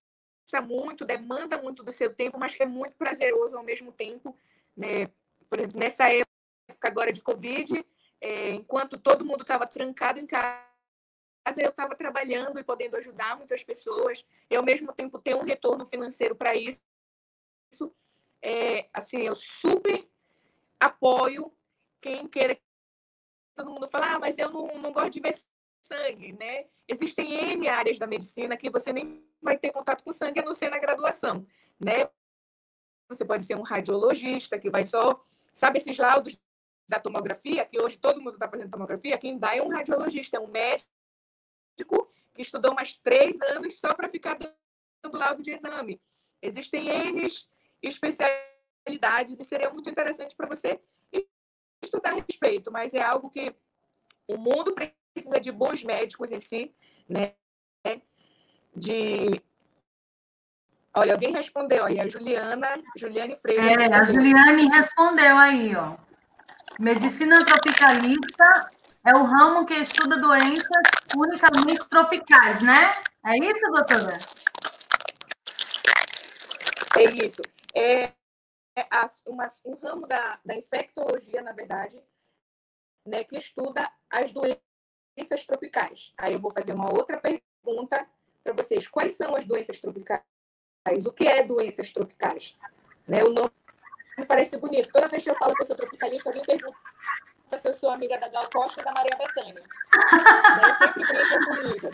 muito, 0.62 1.04
demanda 1.04 1.60
muito 1.60 1.82
do 1.82 1.92
seu 1.92 2.14
tempo, 2.14 2.38
mas 2.38 2.54
que 2.54 2.62
é 2.62 2.66
muito 2.66 2.96
prazeroso 2.96 3.56
ao 3.56 3.64
mesmo 3.64 3.92
tempo. 3.92 4.36
Né? 4.76 5.08
Por 5.48 5.58
exemplo, 5.58 5.78
nessa 5.78 6.08
época 6.12 6.26
agora 6.82 7.12
de 7.12 7.20
Covid, 7.20 7.84
é, 8.20 8.50
enquanto 8.50 8.98
todo 8.98 9.24
mundo 9.24 9.42
estava 9.42 9.66
trancado 9.66 10.18
em 10.18 10.26
casa, 10.26 10.66
eu 11.58 11.70
estava 11.70 11.94
trabalhando 11.94 12.58
e 12.58 12.64
podendo 12.64 12.96
ajudar 12.96 13.36
muitas 13.36 13.62
pessoas, 13.62 14.24
e 14.50 14.56
ao 14.56 14.62
mesmo 14.62 14.92
tempo 14.92 15.18
ter 15.18 15.34
um 15.34 15.42
retorno 15.42 15.86
financeiro 15.86 16.34
para 16.34 16.54
isso. 16.54 16.80
É, 18.42 18.88
assim, 18.92 19.22
eu 19.22 19.34
super 19.34 20.08
apoio 20.78 21.52
quem 22.00 22.26
queira. 22.28 22.58
Todo 23.54 23.70
mundo 23.70 23.88
fala, 23.88 24.14
ah, 24.14 24.18
mas 24.18 24.38
eu 24.38 24.50
não, 24.50 24.66
não 24.78 24.92
gosto 24.92 25.10
de 25.10 25.20
ver 25.20 25.34
sangue, 25.80 26.32
né? 26.32 26.66
Existem 26.86 27.32
N 27.52 27.68
áreas 27.68 27.98
da 27.98 28.06
medicina 28.06 28.56
que 28.56 28.70
você 28.70 28.92
nem 28.92 29.24
vai 29.40 29.58
ter 29.58 29.72
contato 29.72 30.04
com 30.04 30.12
sangue 30.12 30.40
a 30.40 30.44
não 30.44 30.54
ser 30.54 30.70
na 30.70 30.78
graduação, 30.78 31.46
né? 31.78 32.08
Você 33.08 33.24
pode 33.24 33.44
ser 33.44 33.56
um 33.56 33.62
radiologista 33.62 34.58
que 34.58 34.70
vai 34.70 34.84
só, 34.84 35.24
sabe 35.52 35.78
esses 35.78 35.96
laudos 35.96 36.38
da 36.88 37.00
tomografia, 37.00 37.64
que 37.64 37.80
hoje 37.80 37.98
todo 37.98 38.20
mundo 38.20 38.34
está 38.34 38.48
fazendo 38.48 38.70
tomografia, 38.70 39.18
quem 39.18 39.38
dá 39.38 39.56
é 39.56 39.62
um 39.62 39.68
radiologista, 39.68 40.36
é 40.36 40.40
um 40.40 40.48
médico 40.48 40.86
que 42.34 42.42
estudou 42.42 42.74
mais 42.74 42.92
três 42.94 43.40
anos 43.40 43.78
só 43.78 43.94
para 43.94 44.08
ficar 44.08 44.36
dando 44.38 45.18
laudo 45.18 45.42
de 45.42 45.52
exame. 45.52 46.00
Existem 46.42 46.88
N 46.88 47.26
especialidades 47.82 49.38
e 49.38 49.44
seria 49.44 49.70
muito 49.70 49.90
interessante 49.90 50.34
para 50.34 50.46
você 50.46 50.80
estudar 51.82 52.10
a 52.10 52.22
respeito, 52.26 52.70
mas 52.72 52.94
é 52.94 53.02
algo 53.02 53.30
que 53.30 53.54
o 54.26 54.36
mundo 54.36 54.74
precisa 54.74 55.40
de 55.40 55.52
bons 55.52 55.84
médicos 55.84 56.32
em 56.32 56.40
si, 56.40 56.74
né? 57.08 57.34
De 58.74 59.40
Olha, 60.98 61.12
alguém 61.12 61.30
respondeu 61.30 61.84
aí, 61.84 62.00
a 62.00 62.08
Juliana, 62.08 62.82
Juliane 62.96 63.36
Freire. 63.36 63.82
É, 63.82 63.94
a 63.94 64.02
Juliane 64.02 64.66
respondeu 64.70 65.36
aí, 65.36 65.76
ó. 65.76 65.94
Medicina 66.80 67.44
tropicalista 67.44 68.70
é 69.04 69.14
o 69.14 69.22
ramo 69.22 69.66
que 69.66 69.74
estuda 69.74 70.16
doenças 70.16 70.82
unicamente 71.14 71.84
tropicais, 71.90 72.62
né? 72.62 72.94
É 73.26 73.36
isso, 73.38 73.70
doutora? 73.72 74.18
É 76.96 77.26
isso. 77.26 77.42
É, 77.76 78.12
a, 78.90 79.10
uma, 79.26 79.46
um 79.64 79.74
ramo 79.74 80.06
da, 80.06 80.40
da 80.44 80.56
infectologia, 80.56 81.42
na 81.42 81.52
verdade, 81.52 82.02
né, 83.06 83.22
que 83.22 83.36
estuda 83.36 83.90
as 84.10 84.32
doenças 84.32 85.44
tropicais. 85.46 86.14
Aí 86.16 86.32
eu 86.32 86.40
vou 86.40 86.50
fazer 86.50 86.72
uma 86.72 86.90
outra 86.90 87.20
pergunta 87.20 88.08
para 88.42 88.52
vocês. 88.54 88.88
Quais 88.88 89.12
são 89.12 89.36
as 89.36 89.44
doenças 89.44 89.78
tropicais? 89.78 90.22
O 91.04 91.12
que 91.12 91.26
é 91.26 91.44
doenças 91.44 91.92
tropicais? 91.92 92.56
Né, 93.06 93.22
o 93.22 93.30
nome 93.30 93.52
me 94.16 94.24
parece 94.24 94.56
bonito. 94.56 94.90
Toda 94.90 95.08
vez 95.08 95.22
que 95.22 95.30
eu 95.30 95.36
falo 95.36 95.54
que 95.54 95.62
eu 95.62 95.66
sou 95.66 95.76
tropicalista, 95.76 96.30
alguém 96.30 96.44
pergunta 96.44 96.78
se 97.60 97.68
eu 97.68 97.74
sou 97.74 97.90
amiga 97.90 98.18
da 98.18 98.28
Gal 98.28 98.48
Costa 98.50 98.80
e 98.80 98.84
da 98.84 98.90
Maria 98.94 99.16
Bethânia. 99.16 99.54
né? 99.54 100.76
Sempre 100.78 101.04
brinca 101.04 101.46
comigo. 101.46 101.90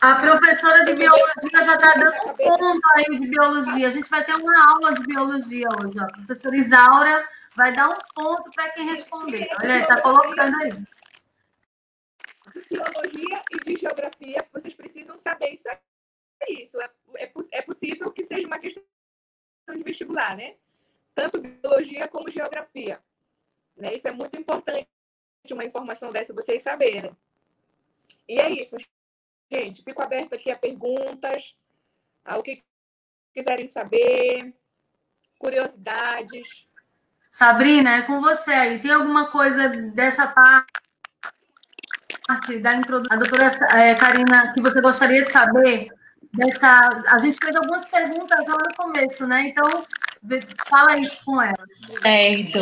A 0.00 0.14
professora 0.16 0.84
de 0.84 0.94
biologia 0.94 1.64
já 1.64 1.74
está 1.74 1.94
dando 1.94 2.30
um 2.30 2.34
ponto 2.34 2.80
aí 2.94 3.18
de 3.18 3.28
biologia. 3.28 3.88
A 3.88 3.90
gente 3.90 4.08
vai 4.08 4.24
ter 4.24 4.34
uma 4.34 4.70
aula 4.70 4.94
de 4.94 5.02
biologia 5.02 5.68
hoje. 5.80 5.98
A 5.98 6.06
professora 6.06 6.56
Isaura 6.56 7.28
vai 7.56 7.72
dar 7.72 7.88
um 7.88 7.98
ponto 8.14 8.50
para 8.50 8.70
quem 8.70 8.86
responder. 8.90 9.48
Olha, 9.62 9.78
está 9.78 10.00
colocando 10.00 10.56
aí. 10.62 10.70
Biologia 12.68 13.42
e 13.52 13.58
de 13.64 13.80
geografia, 13.80 14.38
vocês 14.52 14.74
precisam 14.74 15.16
saber 15.18 15.50
isso. 15.50 15.68
É 15.68 16.52
isso. 16.52 16.80
É, 16.80 16.90
é, 17.16 17.32
é 17.52 17.62
possível 17.62 18.10
que 18.10 18.24
seja 18.24 18.46
uma 18.46 18.58
questão 18.58 18.82
de 19.74 19.82
vestibular, 19.82 20.36
né? 20.36 20.56
tanto 21.14 21.40
biologia 21.40 22.08
como 22.08 22.30
geografia. 22.30 23.00
Né? 23.76 23.94
Isso 23.94 24.08
é 24.08 24.10
muito 24.10 24.38
importante, 24.38 24.88
uma 25.50 25.64
informação 25.64 26.12
dessa 26.12 26.32
vocês 26.32 26.62
saberem. 26.62 27.14
E 28.28 28.40
é 28.40 28.50
isso, 28.50 28.76
gente. 29.50 29.82
Fico 29.82 30.02
aberto 30.02 30.34
aqui 30.34 30.50
a 30.50 30.56
perguntas, 30.56 31.56
ao 32.24 32.42
que 32.42 32.62
quiserem 33.34 33.66
saber, 33.66 34.54
curiosidades. 35.38 36.66
Sabrina, 37.30 37.96
é 37.96 38.02
com 38.02 38.20
você 38.20 38.50
aí. 38.50 38.78
Tem 38.80 38.90
alguma 38.90 39.30
coisa 39.30 39.68
dessa 39.68 40.26
parte 40.26 40.68
da 42.60 42.74
introdução, 42.74 43.16
a 43.16 43.16
doutora 43.16 43.46
é, 43.76 43.94
Karina, 43.94 44.52
que 44.52 44.60
você 44.60 44.80
gostaria 44.80 45.24
de 45.24 45.32
saber? 45.32 45.88
Dessa, 46.32 47.02
a 47.08 47.18
gente 47.18 47.38
fez 47.42 47.56
algumas 47.56 47.84
perguntas 47.86 48.46
lá 48.46 48.56
no 48.56 48.76
começo, 48.76 49.26
né? 49.26 49.48
Então, 49.48 49.84
Fala 50.68 50.98
isso 50.98 51.24
com 51.24 51.40
ela. 51.40 51.66
Certo. 51.76 52.58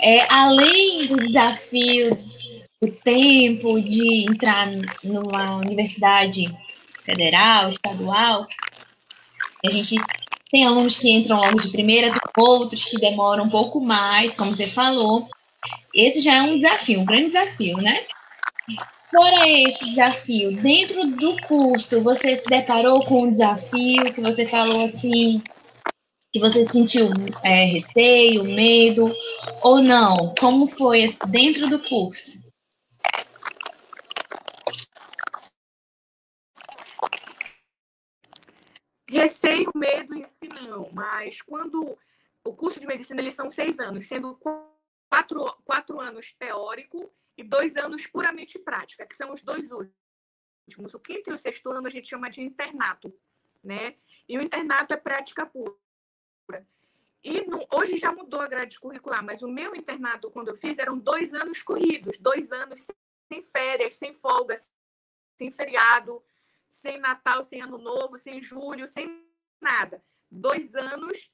É, 0.00 0.32
além 0.32 1.06
do 1.06 1.16
desafio 1.16 2.16
do 2.80 2.92
tempo 2.92 3.80
de 3.80 4.30
entrar 4.30 4.68
numa 5.02 5.56
universidade 5.56 6.46
federal, 7.04 7.70
estadual, 7.70 8.46
a 9.64 9.70
gente 9.70 9.96
tem 10.50 10.64
alunos 10.64 10.96
que 10.96 11.10
entram 11.10 11.38
logo 11.38 11.60
de 11.60 11.70
primeira, 11.70 12.12
outros 12.36 12.84
que 12.84 12.98
demoram 12.98 13.44
um 13.44 13.50
pouco 13.50 13.80
mais, 13.80 14.36
como 14.36 14.54
você 14.54 14.68
falou. 14.68 15.26
Esse 15.92 16.20
já 16.20 16.36
é 16.36 16.42
um 16.42 16.56
desafio, 16.56 17.00
um 17.00 17.04
grande 17.04 17.28
desafio, 17.28 17.76
né? 17.78 18.04
Fora 19.10 19.48
esse 19.48 19.86
desafio, 19.86 20.54
dentro 20.62 21.04
do 21.16 21.36
curso, 21.42 22.00
você 22.02 22.36
se 22.36 22.48
deparou 22.48 23.04
com 23.04 23.24
um 23.24 23.32
desafio 23.32 24.12
que 24.12 24.20
você 24.20 24.46
falou 24.46 24.84
assim, 24.84 25.42
que 26.32 26.38
você 26.38 26.62
sentiu 26.62 27.10
é, 27.42 27.64
receio, 27.64 28.44
medo 28.44 29.12
ou 29.62 29.82
não? 29.82 30.34
Como 30.38 30.68
foi 30.68 31.12
dentro 31.28 31.68
do 31.68 31.78
curso? 31.78 32.38
Receio, 39.08 39.70
medo 39.74 40.14
em 40.14 40.22
si 40.24 40.48
não, 40.66 40.90
mas 40.92 41.40
quando 41.40 41.98
o 42.44 42.54
curso 42.54 42.78
de 42.78 42.86
medicina 42.86 43.20
eles 43.20 43.34
são 43.34 43.48
seis 43.48 43.78
anos, 43.78 44.06
sendo 44.06 44.38
quatro, 45.08 45.44
quatro 45.64 45.98
anos 46.00 46.32
teórico 46.38 47.10
e 47.36 47.42
dois 47.42 47.76
anos 47.76 48.06
puramente 48.06 48.58
prática, 48.58 49.06
que 49.06 49.16
são 49.16 49.32
os 49.32 49.40
dois 49.40 49.70
últimos. 49.70 50.92
O 50.92 51.00
quinto 51.00 51.30
e 51.30 51.32
o 51.32 51.36
sexto 51.36 51.70
ano 51.70 51.86
a 51.86 51.90
gente 51.90 52.08
chama 52.08 52.28
de 52.28 52.42
internato, 52.42 53.12
né? 53.64 53.96
E 54.28 54.36
o 54.36 54.42
internato 54.42 54.92
é 54.92 54.96
prática 54.96 55.46
pura. 55.46 55.74
E 57.24 57.42
no, 57.46 57.66
hoje 57.72 57.96
já 57.96 58.12
mudou 58.12 58.40
a 58.40 58.46
grade 58.46 58.78
curricular, 58.78 59.24
mas 59.24 59.42
o 59.42 59.48
meu 59.48 59.74
internato, 59.74 60.30
quando 60.30 60.48
eu 60.48 60.54
fiz, 60.54 60.78
eram 60.78 60.98
dois 60.98 61.32
anos 61.32 61.62
corridos, 61.62 62.18
dois 62.18 62.52
anos 62.52 62.86
sem 63.26 63.42
férias, 63.42 63.94
sem 63.94 64.14
folgas, 64.14 64.70
sem 65.36 65.50
feriado, 65.50 66.22
sem 66.68 66.98
Natal, 66.98 67.42
sem 67.42 67.60
Ano 67.60 67.78
Novo, 67.78 68.18
sem 68.18 68.40
Julho, 68.40 68.86
sem 68.86 69.26
nada. 69.60 70.02
Dois 70.30 70.74
anos 70.74 71.32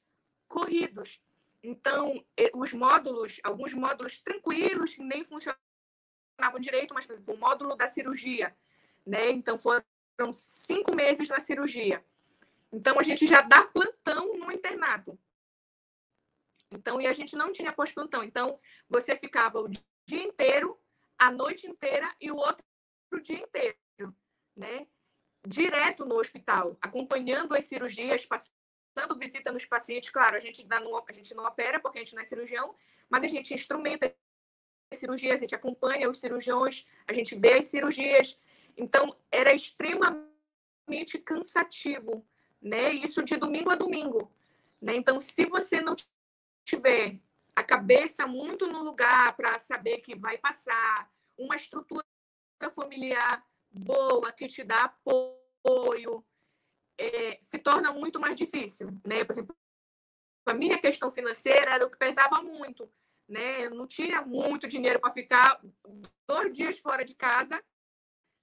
corridos. 0.48 1.20
Então, 1.62 2.24
os 2.54 2.72
módulos, 2.72 3.40
alguns 3.42 3.72
módulos 3.74 4.20
tranquilos, 4.20 4.98
nem 4.98 5.24
funcionavam 5.24 5.58
direito, 6.60 6.92
mas, 6.94 7.06
por 7.06 7.14
exemplo, 7.14 7.34
o 7.34 7.38
módulo 7.38 7.74
da 7.74 7.86
cirurgia, 7.86 8.56
né? 9.06 9.30
Então, 9.30 9.56
foram 9.56 9.82
cinco 10.32 10.94
meses 10.94 11.28
na 11.28 11.40
cirurgia. 11.40 12.04
Então, 12.70 12.98
a 12.98 13.02
gente 13.02 13.26
já 13.26 13.40
dá 13.40 13.66
plantão 13.66 14.36
no 14.36 14.52
internato. 14.52 15.18
Então, 16.70 17.00
e 17.00 17.06
a 17.06 17.12
gente 17.12 17.34
não 17.34 17.52
tinha 17.52 17.72
pós-plantão. 17.72 18.22
Então, 18.22 18.58
você 18.88 19.16
ficava 19.16 19.60
o 19.60 19.68
dia 19.68 20.22
inteiro, 20.22 20.78
a 21.18 21.30
noite 21.30 21.66
inteira 21.66 22.12
e 22.20 22.30
o 22.30 22.36
outro 22.36 22.64
dia 23.22 23.38
inteiro, 23.38 23.78
né? 24.56 24.86
Direto 25.46 26.04
no 26.04 26.16
hospital, 26.16 26.76
acompanhando 26.80 27.54
as 27.54 27.66
cirurgias, 27.66 28.26
dando 28.94 29.18
visita 29.18 29.52
nos 29.52 29.66
pacientes. 29.66 30.10
Claro, 30.10 30.36
a 30.36 30.40
gente, 30.40 30.66
no, 30.66 31.04
a 31.08 31.12
gente 31.12 31.34
não 31.34 31.44
opera 31.44 31.78
porque 31.80 31.98
a 31.98 32.04
gente 32.04 32.14
não 32.14 32.22
é 32.22 32.24
cirurgião, 32.24 32.74
mas 33.10 33.22
a 33.24 33.26
gente 33.26 33.52
instrumenta 33.52 34.14
as 34.90 34.98
cirurgias, 34.98 35.36
a 35.36 35.40
gente 35.40 35.54
acompanha 35.54 36.08
os 36.08 36.18
cirurgiões, 36.18 36.86
a 37.06 37.12
gente 37.12 37.34
vê 37.34 37.54
as 37.54 37.66
cirurgias. 37.66 38.38
Então, 38.76 39.14
era 39.30 39.52
extremamente 39.52 41.18
cansativo, 41.24 42.26
né? 42.60 42.92
Isso 42.92 43.22
de 43.22 43.36
domingo 43.36 43.70
a 43.70 43.74
domingo. 43.74 44.32
Né? 44.80 44.96
Então, 44.96 45.20
se 45.20 45.44
você 45.46 45.80
não 45.80 45.94
tiver 46.64 47.18
a 47.54 47.62
cabeça 47.62 48.26
muito 48.26 48.66
no 48.66 48.82
lugar 48.82 49.36
para 49.36 49.58
saber 49.58 49.98
que 49.98 50.14
vai 50.14 50.38
passar, 50.38 51.10
uma 51.36 51.56
estrutura 51.56 52.04
familiar 52.74 53.44
boa 53.74 54.32
que 54.32 54.46
te 54.46 54.62
dá 54.62 54.84
apoio, 54.84 56.24
é, 56.96 57.38
se 57.40 57.58
torna 57.58 57.92
muito 57.92 58.20
mais 58.20 58.36
difícil, 58.36 58.88
né? 59.04 59.24
Por 59.24 59.32
exemplo, 59.32 59.56
a 60.46 60.54
minha 60.54 60.78
questão 60.78 61.10
financeira 61.10 61.72
era 61.72 61.86
o 61.86 61.90
que 61.90 61.98
pesava 61.98 62.42
muito, 62.42 62.88
né? 63.28 63.66
Eu 63.66 63.70
não 63.70 63.86
tinha 63.86 64.22
muito 64.22 64.68
dinheiro 64.68 65.00
para 65.00 65.10
ficar 65.10 65.60
dois 66.26 66.52
dias 66.52 66.78
fora 66.78 67.04
de 67.04 67.14
casa, 67.14 67.62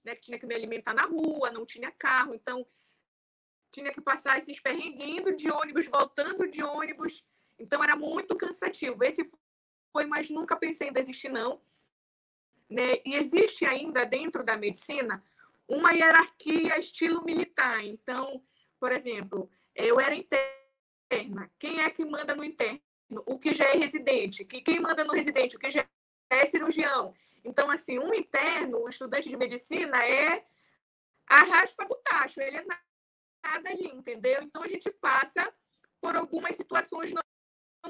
né? 0.03 0.15
Que 0.15 0.21
tinha 0.21 0.39
que 0.39 0.45
me 0.45 0.55
alimentar 0.55 0.93
na 0.93 1.05
rua, 1.05 1.51
não 1.51 1.65
tinha 1.65 1.91
carro, 1.91 2.35
então 2.35 2.67
tinha 3.71 3.91
que 3.91 4.01
passar 4.01 4.37
esses 4.37 4.59
perrenguinhos 4.59 5.37
de 5.37 5.49
ônibus, 5.49 5.85
voltando 5.85 6.49
de 6.49 6.61
ônibus, 6.61 7.25
então 7.57 7.81
era 7.81 7.95
muito 7.95 8.35
cansativo. 8.35 9.01
Esse 9.03 9.29
foi, 9.93 10.05
mas 10.05 10.29
nunca 10.29 10.57
pensei 10.57 10.89
em 10.89 10.93
desistir 10.93 11.29
não. 11.29 11.61
Né? 12.71 13.01
E 13.05 13.15
existe 13.15 13.65
ainda 13.65 14.05
dentro 14.05 14.45
da 14.45 14.55
medicina 14.55 15.21
uma 15.67 15.91
hierarquia 15.91 16.79
estilo 16.79 17.21
militar. 17.21 17.83
Então, 17.83 18.41
por 18.79 18.93
exemplo, 18.93 19.51
eu 19.75 19.99
era 19.99 20.15
interna. 20.15 21.51
Quem 21.59 21.81
é 21.81 21.89
que 21.89 22.05
manda 22.05 22.33
no 22.33 22.45
interno? 22.45 22.81
O 23.25 23.37
que 23.37 23.53
já 23.53 23.65
é 23.65 23.73
residente? 23.73 24.45
Quem 24.45 24.79
manda 24.79 25.03
no 25.03 25.13
residente? 25.13 25.57
O 25.57 25.59
que 25.59 25.69
já 25.69 25.85
é 26.29 26.45
cirurgião? 26.45 27.13
Então, 27.43 27.69
assim, 27.69 27.99
um 27.99 28.13
interno, 28.13 28.85
um 28.85 28.87
estudante 28.87 29.27
de 29.27 29.35
medicina, 29.35 30.01
é 30.05 30.45
a 31.27 31.43
raspa 31.43 31.85
do 31.85 31.95
tacho, 31.95 32.39
ele 32.39 32.55
é 32.55 32.63
nada 32.63 33.69
ali, 33.69 33.87
entendeu? 33.87 34.41
Então, 34.43 34.63
a 34.63 34.67
gente 34.67 34.89
passa 34.91 35.53
por 35.99 36.15
algumas 36.15 36.55
situações 36.55 37.11
não 37.11 37.21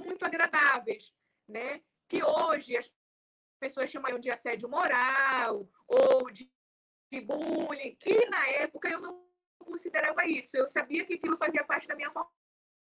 muito 0.04 0.26
agradáveis, 0.26 1.14
né? 1.48 1.82
Que 2.08 2.24
hoje 2.24 2.76
as 2.78 2.92
pessoas 3.62 3.90
chamam 3.90 4.20
de 4.20 4.30
assédio 4.30 4.68
moral 4.68 5.70
ou 5.88 6.30
de 6.30 6.52
de 7.12 7.20
bullying, 7.20 7.96
que 8.00 8.26
na 8.30 8.48
época 8.48 8.90
eu 8.90 9.02
não 9.02 9.22
considerava 9.60 10.26
isso. 10.26 10.56
Eu 10.56 10.66
sabia 10.68 11.04
que 11.04 11.16
aquilo 11.16 11.38
fazia 11.38 11.64
parte 11.64 11.88
da 11.88 11.96
minha 11.96 12.12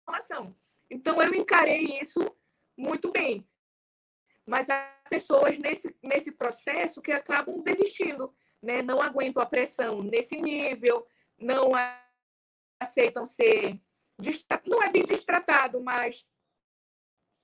formação. 0.07 0.57
Então 0.89 1.21
eu 1.21 1.35
encarei 1.35 1.99
isso 2.01 2.21
muito 2.77 3.11
bem. 3.11 3.47
Mas 4.47 4.71
há 4.71 5.01
pessoas 5.11 5.59
nesse, 5.59 5.95
nesse 6.01 6.31
processo 6.31 7.03
que 7.03 7.11
acabam 7.11 7.61
desistindo, 7.63 8.33
né? 8.63 8.83
não 8.83 9.03
aguentam 9.03 9.43
a 9.43 9.47
pressão 9.47 10.03
nesse 10.03 10.41
nível, 10.41 11.07
não 11.37 11.73
aceitam 12.79 13.25
ser, 13.27 13.81
não 14.67 14.83
é 14.83 14.91
bem 14.91 15.05
destratado, 15.05 15.83
mas 15.83 16.25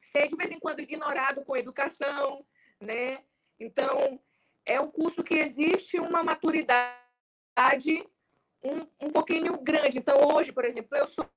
ser 0.00 0.28
de 0.28 0.36
vez 0.36 0.50
em 0.50 0.60
quando 0.60 0.80
ignorado 0.80 1.42
com 1.44 1.56
educação, 1.56 2.46
né? 2.80 3.22
Então, 3.58 4.20
é 4.64 4.80
um 4.80 4.90
curso 4.90 5.22
que 5.22 5.34
existe 5.34 5.98
uma 5.98 6.22
maturidade 6.22 6.88
um, 8.62 9.06
um 9.06 9.10
pouquinho 9.10 9.58
grande. 9.58 9.98
Então, 9.98 10.18
hoje, 10.34 10.52
por 10.52 10.64
exemplo, 10.64 10.96
eu 10.96 11.06
sou 11.06 11.28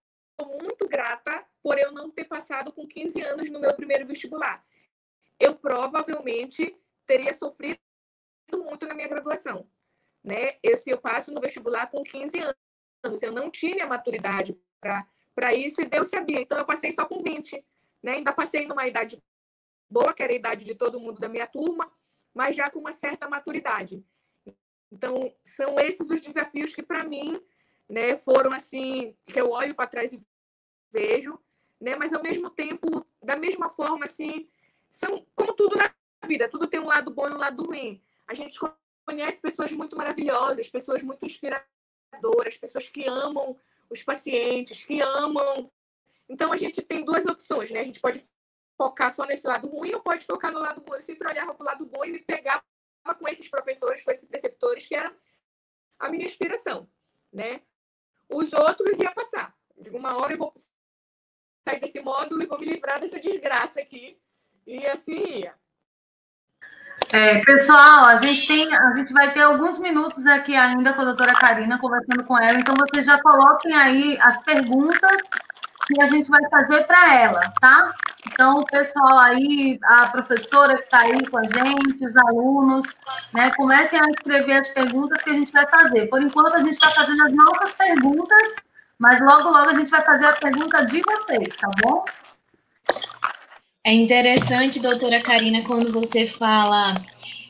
muito 0.59 0.87
grata 0.87 1.45
por 1.61 1.77
eu 1.77 1.91
não 1.91 2.09
ter 2.09 2.25
passado 2.25 2.71
com 2.71 2.87
15 2.87 3.21
anos 3.21 3.49
no 3.49 3.59
meu 3.59 3.73
primeiro 3.73 4.05
vestibular. 4.05 4.65
Eu 5.39 5.55
provavelmente 5.55 6.77
teria 7.05 7.33
sofrido 7.33 7.79
muito 8.53 8.85
na 8.85 8.93
minha 8.93 9.07
graduação. 9.07 9.67
Né? 10.23 10.57
Eu, 10.63 10.77
se 10.77 10.89
eu 10.89 10.97
passo 10.97 11.31
no 11.31 11.41
vestibular 11.41 11.87
com 11.87 12.01
15 12.01 12.39
anos, 12.39 13.21
eu 13.21 13.31
não 13.31 13.49
tinha 13.51 13.85
maturidade 13.85 14.57
para 14.79 15.53
isso 15.53 15.81
e 15.81 15.85
Deus 15.85 16.09
sabia. 16.09 16.39
Então, 16.39 16.57
eu 16.57 16.65
passei 16.65 16.91
só 16.91 17.05
com 17.05 17.21
20. 17.21 17.63
Né? 18.01 18.13
Ainda 18.13 18.33
passei 18.33 18.65
numa 18.65 18.87
idade 18.87 19.21
boa, 19.93 20.13
que 20.13 20.23
era 20.23 20.33
a 20.33 20.35
idade 20.35 20.65
de 20.65 20.73
todo 20.73 20.99
mundo 20.99 21.19
da 21.19 21.29
minha 21.29 21.45
turma, 21.45 21.91
mas 22.33 22.55
já 22.55 22.69
com 22.69 22.79
uma 22.79 22.91
certa 22.91 23.29
maturidade. 23.29 24.03
Então, 24.91 25.33
são 25.43 25.79
esses 25.79 26.09
os 26.09 26.19
desafios 26.19 26.73
que, 26.73 26.81
para 26.81 27.03
mim, 27.03 27.39
né, 27.87 28.15
foram 28.15 28.51
assim, 28.51 29.15
que 29.23 29.39
eu 29.39 29.51
olho 29.51 29.75
para 29.75 29.87
trás 29.87 30.11
e 30.11 30.21
vejo, 30.91 31.39
né, 31.79 31.95
mas 31.95 32.11
ao 32.11 32.23
mesmo 32.23 32.49
tempo, 32.49 33.05
da 33.21 33.35
mesma 33.35 33.69
forma, 33.69 34.05
assim, 34.05 34.49
são 34.89 35.25
como 35.35 35.53
tudo 35.53 35.75
na 35.75 35.93
vida, 36.25 36.49
tudo 36.49 36.67
tem 36.67 36.79
um 36.79 36.87
lado 36.87 37.11
bom 37.11 37.27
e 37.27 37.33
um 37.33 37.37
lado 37.37 37.63
ruim. 37.63 38.01
A 38.27 38.33
gente 38.33 38.59
conhece 39.05 39.41
pessoas 39.41 39.71
muito 39.71 39.95
maravilhosas, 39.95 40.69
pessoas 40.69 41.03
muito 41.03 41.25
inspiradoras, 41.25 42.57
pessoas 42.59 42.89
que 42.89 43.05
amam 43.07 43.57
os 43.89 44.01
pacientes, 44.01 44.83
que 44.83 45.01
amam. 45.01 45.71
Então, 46.27 46.51
a 46.51 46.57
gente 46.57 46.81
tem 46.81 47.03
duas 47.03 47.25
opções, 47.25 47.69
né? 47.69 47.81
A 47.81 47.83
gente 47.83 47.99
pode 47.99 48.23
focar 48.77 49.13
só 49.13 49.25
nesse 49.25 49.45
lado 49.45 49.67
ruim 49.67 49.93
ou 49.93 50.01
pode 50.01 50.25
focar 50.25 50.51
no 50.51 50.59
lado 50.59 50.81
bom. 50.81 50.95
Eu 50.95 51.01
sempre 51.01 51.27
olhava 51.27 51.53
para 51.53 51.63
o 51.63 51.67
lado 51.67 51.85
bom 51.85 52.03
e 52.05 52.11
me 52.11 52.19
pegava 52.19 52.63
com 53.19 53.27
esses 53.27 53.47
professores, 53.49 54.01
com 54.01 54.11
esses 54.11 54.25
preceptores, 54.25 54.87
que 54.87 54.95
eram 54.95 55.13
a 55.99 56.09
minha 56.09 56.25
inspiração, 56.25 56.89
né? 57.31 57.61
Os 58.29 58.51
outros 58.53 58.97
ia 58.99 59.11
passar. 59.11 59.55
De 59.77 59.89
uma 59.89 60.15
hora 60.17 60.33
eu 60.33 60.37
vou 60.37 60.53
sair 61.67 61.79
desse 61.79 61.99
módulo 61.99 62.41
e 62.41 62.45
vou 62.45 62.59
me 62.59 62.65
livrar 62.65 62.99
dessa 62.99 63.19
desgraça 63.19 63.81
aqui. 63.81 64.17
E 64.65 64.85
assim 64.87 65.13
ia. 65.13 65.55
É, 67.11 67.41
pessoal, 67.41 68.05
a 68.05 68.15
gente 68.17 68.47
tem, 68.47 68.75
a 68.75 68.93
gente 68.95 69.13
vai 69.13 69.33
ter 69.33 69.41
alguns 69.41 69.77
minutos 69.77 70.25
aqui 70.25 70.55
ainda 70.55 70.93
com 70.93 71.01
a 71.01 71.05
doutora 71.05 71.33
Karina 71.33 71.77
conversando 71.77 72.23
com 72.23 72.37
ela, 72.39 72.59
então 72.59 72.75
vocês 72.75 73.05
já 73.05 73.21
coloquem 73.21 73.73
aí 73.73 74.17
as 74.21 74.41
perguntas 74.41 75.21
que 75.87 76.01
a 76.01 76.07
gente 76.07 76.29
vai 76.29 76.41
fazer 76.49 76.83
para 76.85 77.15
ela, 77.15 77.41
tá? 77.59 77.93
Então, 78.27 78.59
o 78.59 78.65
pessoal 78.65 79.19
aí, 79.19 79.79
a 79.83 80.07
professora 80.07 80.77
que 80.77 80.83
está 80.83 81.01
aí 81.01 81.25
com 81.27 81.37
a 81.37 81.43
gente, 81.43 82.05
os 82.05 82.17
alunos, 82.17 82.85
né, 83.33 83.51
comecem 83.51 83.99
a 83.99 84.05
escrever 84.09 84.53
as 84.53 84.69
perguntas 84.69 85.21
que 85.21 85.29
a 85.29 85.33
gente 85.33 85.51
vai 85.51 85.67
fazer. 85.67 86.07
Por 86.07 86.21
enquanto, 86.21 86.55
a 86.55 86.59
gente 86.59 86.73
está 86.73 86.89
fazendo 86.89 87.25
as 87.25 87.33
nossas 87.33 87.73
perguntas, 87.73 88.55
mas 88.97 89.19
logo, 89.19 89.49
logo 89.49 89.69
a 89.69 89.73
gente 89.75 89.91
vai 89.91 90.01
fazer 90.01 90.25
a 90.25 90.33
pergunta 90.33 90.85
de 90.85 91.01
vocês, 91.01 91.55
tá 91.59 91.69
bom? 91.83 92.05
É 93.85 93.91
interessante, 93.91 94.79
doutora 94.79 95.21
Karina, 95.21 95.61
quando 95.63 95.91
você 95.91 96.25
fala 96.25 96.95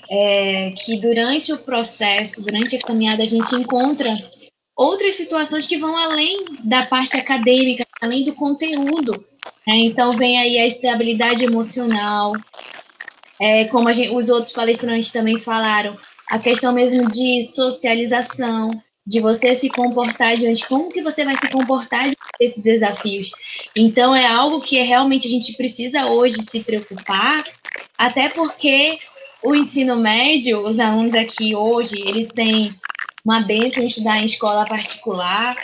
é, 0.09 0.71
que 0.83 0.99
durante 0.99 1.53
o 1.53 1.59
processo, 1.59 2.43
durante 2.43 2.75
a 2.75 2.81
caminhada, 2.81 3.21
a 3.21 3.25
gente 3.25 3.53
encontra 3.55 4.09
outras 4.75 5.15
situações 5.15 5.67
que 5.67 5.77
vão 5.77 5.95
além 5.95 6.45
da 6.63 6.85
parte 6.87 7.17
acadêmica, 7.17 7.83
além 8.03 8.23
do 8.23 8.33
conteúdo. 8.33 9.13
Né? 9.65 9.75
Então, 9.77 10.13
vem 10.13 10.37
aí 10.37 10.57
a 10.57 10.65
estabilidade 10.65 11.45
emocional, 11.45 12.33
é, 13.39 13.65
como 13.65 13.91
gente, 13.91 14.13
os 14.13 14.29
outros 14.29 14.51
palestrantes 14.51 15.11
também 15.11 15.39
falaram, 15.39 15.97
a 16.29 16.39
questão 16.39 16.73
mesmo 16.73 17.07
de 17.07 17.43
socialização, 17.43 18.71
de 19.05 19.19
você 19.19 19.53
se 19.53 19.69
comportar 19.69 20.35
diante, 20.35 20.67
como 20.67 20.91
que 20.91 21.01
você 21.01 21.25
vai 21.25 21.35
se 21.35 21.49
comportar 21.49 22.03
diante 22.03 22.17
desses 22.39 22.63
desafios. 22.63 23.31
Então, 23.75 24.15
é 24.15 24.25
algo 24.25 24.61
que 24.61 24.81
realmente 24.81 25.27
a 25.27 25.31
gente 25.31 25.53
precisa 25.53 26.07
hoje 26.07 26.41
se 26.41 26.61
preocupar, 26.61 27.43
até 27.97 28.29
porque 28.29 28.97
o 29.43 29.53
ensino 29.53 29.97
médio, 29.97 30.65
os 30.65 30.79
alunos 30.79 31.13
aqui 31.13 31.53
hoje, 31.53 32.01
eles 32.07 32.29
têm 32.29 32.73
uma 33.25 33.41
bênção 33.41 33.85
estudar 33.85 34.19
em 34.19 34.25
escola 34.25 34.65
particular? 34.65 35.55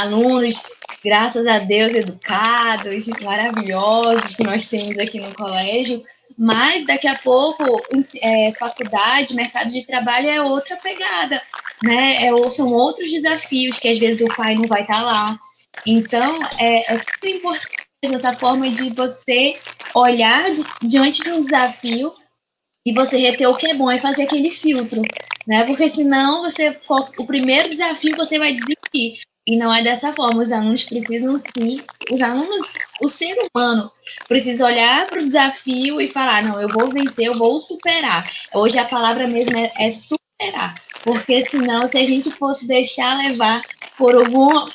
Alunos, 0.00 0.62
graças 1.04 1.46
a 1.46 1.58
Deus, 1.58 1.94
educados, 1.94 3.06
maravilhosos 3.22 4.34
que 4.34 4.44
nós 4.44 4.68
temos 4.68 4.98
aqui 4.98 5.20
no 5.20 5.34
colégio, 5.34 6.02
mas 6.36 6.86
daqui 6.86 7.08
a 7.08 7.18
pouco, 7.18 7.82
é, 8.22 8.52
faculdade, 8.52 9.34
mercado 9.34 9.68
de 9.68 9.86
trabalho 9.86 10.28
é 10.28 10.40
outra 10.40 10.76
pegada. 10.76 11.42
né? 11.82 12.26
É, 12.26 12.34
ou 12.34 12.50
são 12.50 12.66
outros 12.72 13.10
desafios 13.10 13.78
que 13.78 13.88
às 13.88 13.98
vezes 13.98 14.22
o 14.22 14.34
pai 14.34 14.54
não 14.54 14.66
vai 14.66 14.82
estar 14.82 14.98
tá 14.98 15.02
lá. 15.02 15.38
Então, 15.86 16.38
é, 16.58 16.92
é 16.92 16.96
super 16.96 17.28
importante 17.28 17.88
essa 18.02 18.32
forma 18.32 18.70
de 18.70 18.90
você 18.90 19.58
olhar 19.94 20.44
diante 20.82 21.22
de 21.22 21.30
um 21.30 21.44
desafio 21.44 22.12
e 22.86 22.92
você 22.92 23.18
reter 23.18 23.48
o 23.48 23.56
que 23.56 23.70
é 23.70 23.74
bom 23.74 23.90
e 23.90 23.98
fazer 23.98 24.24
aquele 24.24 24.50
filtro, 24.50 25.02
né? 25.46 25.64
Porque 25.64 25.88
senão 25.88 26.42
você 26.42 26.78
o 27.18 27.26
primeiro 27.26 27.68
desafio 27.68 28.16
você 28.16 28.38
vai 28.38 28.52
desistir. 28.52 29.20
E 29.48 29.56
não 29.56 29.74
é 29.74 29.82
dessa 29.82 30.12
forma. 30.12 30.42
Os 30.42 30.52
alunos 30.52 30.84
precisam 30.84 31.34
sim, 31.38 31.82
os 32.12 32.20
alunos, 32.20 32.74
o 33.00 33.08
ser 33.08 33.34
humano 33.54 33.90
precisa 34.28 34.66
olhar 34.66 35.06
para 35.06 35.22
o 35.22 35.26
desafio 35.26 35.98
e 36.02 36.06
falar: 36.06 36.42
não, 36.42 36.60
eu 36.60 36.68
vou 36.68 36.90
vencer, 36.90 37.28
eu 37.28 37.32
vou 37.32 37.58
superar. 37.58 38.30
Hoje 38.52 38.78
a 38.78 38.84
palavra 38.84 39.26
mesmo 39.26 39.56
é, 39.56 39.72
é 39.78 39.88
superar. 39.90 40.74
Porque 41.02 41.40
senão, 41.40 41.86
se 41.86 41.96
a 41.96 42.04
gente 42.04 42.30
fosse 42.30 42.66
deixar 42.66 43.16
levar 43.16 43.62
por 43.96 44.14
algum, 44.14 44.68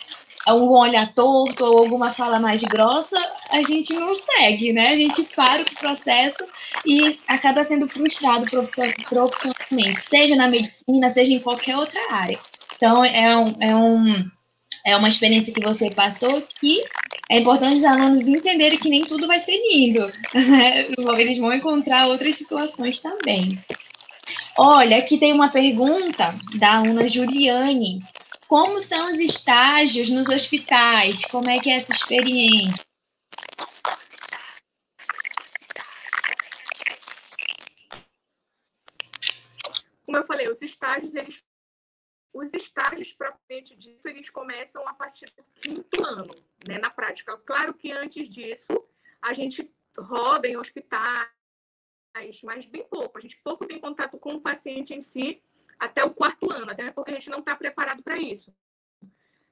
algum 0.48 0.76
olhar 0.76 1.14
torto 1.14 1.64
ou 1.64 1.78
alguma 1.78 2.12
fala 2.12 2.40
mais 2.40 2.64
grossa, 2.64 3.20
a 3.52 3.62
gente 3.62 3.94
não 3.94 4.16
segue, 4.16 4.74
né? 4.74 4.88
A 4.88 4.98
gente 4.98 5.22
para 5.36 5.62
o 5.62 5.76
processo 5.76 6.44
e 6.84 7.20
acaba 7.28 7.64
sendo 7.64 7.88
frustrado 7.88 8.48
profissionalmente, 8.48 10.00
seja 10.00 10.36
na 10.36 10.48
medicina, 10.48 11.12
seja 11.12 11.32
em 11.32 11.40
qualquer 11.40 11.78
outra 11.78 12.02
área. 12.10 12.40
Então, 12.76 13.06
é 13.06 13.38
um, 13.38 13.56
é 13.62 13.76
um 13.76 14.33
é 14.86 14.96
uma 14.96 15.08
experiência 15.08 15.54
que 15.54 15.62
você 15.62 15.90
passou 15.90 16.42
que 16.60 16.84
é 17.30 17.40
importante 17.40 17.76
os 17.76 17.86
alunos 17.86 18.28
entenderem 18.28 18.78
que 18.78 18.90
nem 18.90 19.06
tudo 19.06 19.28
vai 19.28 19.40
ser 19.40 19.58
lindo. 19.70 20.12
Né? 20.34 20.88
Eles 21.20 21.38
vão 21.38 21.54
encontrar 21.54 22.08
outras 22.08 22.36
situações 22.36 23.00
também. 23.00 23.64
Olha, 24.58 24.98
aqui 24.98 25.18
tem 25.18 25.34
uma 25.34 25.50
pergunta 25.50 26.38
da 26.56 26.78
aluna 26.78 27.08
Juliane. 27.08 28.04
Como 28.48 28.80
são 28.80 29.10
os 29.10 29.20
estágios 29.20 30.10
nos 30.10 30.30
hospitais? 30.30 31.26
Como 31.26 31.50
é 31.50 31.60
que 31.60 31.72
é 31.72 31.76
essa 31.76 31.94
experiência? 31.94 32.86
Como 40.06 40.18
eu 40.18 40.24
falei, 40.26 40.48
os 40.50 40.62
estágios 40.62 41.16
eles 41.16 41.42
os 42.34 42.52
estágios 42.54 43.14
propriamente 43.14 43.76
dito, 43.76 44.08
eles 44.08 44.30
começam 44.30 44.88
a 44.88 44.94
partir 44.94 45.32
do 45.38 45.44
quinto 45.56 46.04
ano, 46.04 46.34
né, 46.68 46.80
na 46.80 46.90
prática. 46.90 47.38
Claro 47.38 47.74
que 47.74 47.92
antes 47.92 48.28
disso, 48.28 48.74
a 49.22 49.34
gente 49.34 49.72
roda 49.98 50.48
em 50.48 50.58
hospitais, 50.58 51.30
mas 52.44 52.66
bem 52.66 52.84
pouco. 52.88 53.18
A 53.18 53.22
gente 53.22 53.40
pouco 53.44 53.68
tem 53.68 53.80
contato 53.80 54.18
com 54.18 54.34
o 54.34 54.42
paciente 54.42 54.96
em 54.96 55.02
si 55.02 55.42
até 55.80 56.04
o 56.04 56.14
quarto 56.14 56.52
ano, 56.52 56.72
até 56.72 56.92
porque 56.92 57.12
a 57.12 57.14
gente 57.14 57.30
não 57.30 57.40
está 57.40 57.56
preparado 57.56 58.02
para 58.02 58.18
isso. 58.18 58.56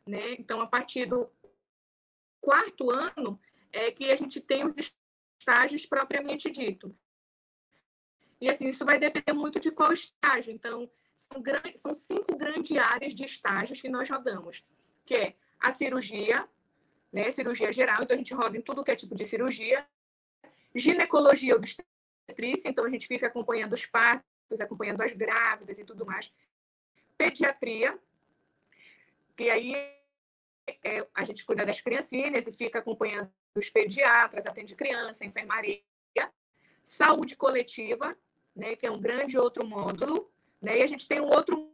Né? 0.05 0.33
Então, 0.33 0.59
a 0.59 0.67
partir 0.67 1.05
do 1.05 1.31
quarto 2.39 2.89
ano 2.89 3.39
é 3.71 3.91
que 3.91 4.11
a 4.11 4.15
gente 4.15 4.41
tem 4.41 4.65
os 4.65 4.73
estágios 5.39 5.85
propriamente 5.85 6.49
dito. 6.49 6.95
E 8.39 8.49
assim, 8.49 8.67
isso 8.67 8.83
vai 8.83 8.97
depender 8.97 9.33
muito 9.33 9.59
de 9.59 9.71
qual 9.71 9.93
estágio. 9.93 10.51
Então, 10.51 10.91
são, 11.21 11.43
são 11.75 11.93
cinco 11.93 12.35
grandes 12.35 12.75
áreas 12.75 13.13
de 13.13 13.25
estágios 13.25 13.79
que 13.79 13.89
nós 13.89 14.09
rodamos, 14.09 14.65
que 15.05 15.15
é 15.15 15.35
a 15.59 15.71
cirurgia, 15.71 16.47
né, 17.13 17.29
cirurgia 17.29 17.71
geral, 17.71 18.01
então 18.01 18.15
a 18.15 18.17
gente 18.17 18.33
roda 18.33 18.57
em 18.57 18.61
tudo 18.61 18.83
que 18.83 18.89
é 18.89 18.95
tipo 18.95 19.13
de 19.13 19.25
cirurgia, 19.25 19.85
ginecologia 20.73 21.55
obstetrícia, 21.55 22.69
então 22.69 22.85
a 22.85 22.89
gente 22.89 23.07
fica 23.07 23.27
acompanhando 23.27 23.73
os 23.73 23.85
partos, 23.85 24.59
acompanhando 24.59 25.01
as 25.01 25.11
grávidas 25.11 25.77
e 25.77 25.83
tudo 25.83 26.05
mais, 26.05 26.33
pediatria, 27.17 27.99
que 29.35 29.49
aí 29.49 29.75
é, 30.83 31.07
a 31.13 31.23
gente 31.23 31.45
cuida 31.45 31.65
das 31.65 31.81
criancinhas 31.81 32.47
e 32.47 32.51
fica 32.51 32.79
acompanhando 32.79 33.31
os 33.55 33.69
pediatras, 33.69 34.45
atende 34.45 34.75
criança, 34.75 35.25
enfermaria, 35.25 35.83
saúde 36.83 37.35
coletiva, 37.35 38.17
né, 38.55 38.75
que 38.75 38.87
é 38.87 38.91
um 38.91 38.99
grande 38.99 39.37
outro 39.37 39.65
módulo, 39.65 40.31
né? 40.61 40.77
E 40.77 40.83
a 40.83 40.87
gente 40.87 41.07
tem 41.07 41.19
um 41.19 41.29
outro 41.29 41.71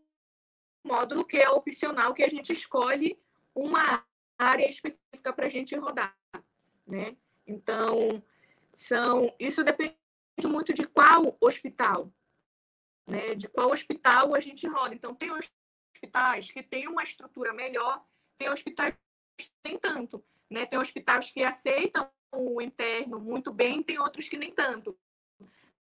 módulo 0.84 1.26
que 1.26 1.38
é 1.38 1.50
opcional, 1.50 2.14
que 2.14 2.24
a 2.24 2.30
gente 2.30 2.54
escolhe 2.54 3.20
uma 3.54 4.06
área 4.38 4.68
específica 4.70 5.34
para 5.34 5.48
a 5.48 5.50
gente 5.50 5.76
rodar. 5.76 6.16
Né? 6.86 7.18
Então, 7.46 8.24
são, 8.74 9.34
isso 9.38 9.64
depende 9.64 9.98
muito 10.46 10.74
de 10.74 10.88
qual 10.88 11.36
hospital, 11.42 12.12
né? 13.06 13.36
de 13.36 13.48
qual 13.50 13.72
hospital 13.72 14.34
a 14.34 14.40
gente 14.40 14.66
roda. 14.68 14.96
Então, 14.96 15.14
tem 15.14 15.32
hospitais 15.32 16.50
que 16.50 16.64
têm 16.64 16.88
uma 16.88 17.04
estrutura 17.04 17.54
melhor, 17.54 18.06
tem 18.38 18.50
hospitais 18.50 18.96
que 19.38 19.50
nem 19.66 19.78
tanto. 19.78 20.24
Né? 20.50 20.66
Tem 20.66 20.80
hospitais 20.80 21.30
que 21.30 21.44
aceitam 21.44 22.10
o 22.32 22.62
interno 22.62 23.20
muito 23.20 23.52
bem, 23.52 23.84
tem 23.84 24.00
outros 24.00 24.30
que 24.30 24.38
nem 24.38 24.52
tanto. 24.52 24.98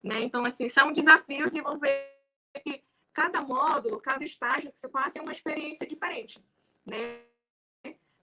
Né? 0.01 0.21
Então, 0.21 0.43
assim, 0.45 0.67
são 0.69 0.91
desafios 0.91 1.53
e 1.53 1.61
vão 1.61 1.77
ver 1.77 2.18
que 2.63 2.83
cada 3.13 3.41
módulo, 3.41 3.99
cada 3.99 4.23
estágio 4.23 4.71
que 4.71 4.79
você 4.79 4.87
passa 4.87 5.19
é 5.19 5.21
uma 5.21 5.31
experiência 5.31 5.85
diferente, 5.85 6.43
né? 6.85 7.21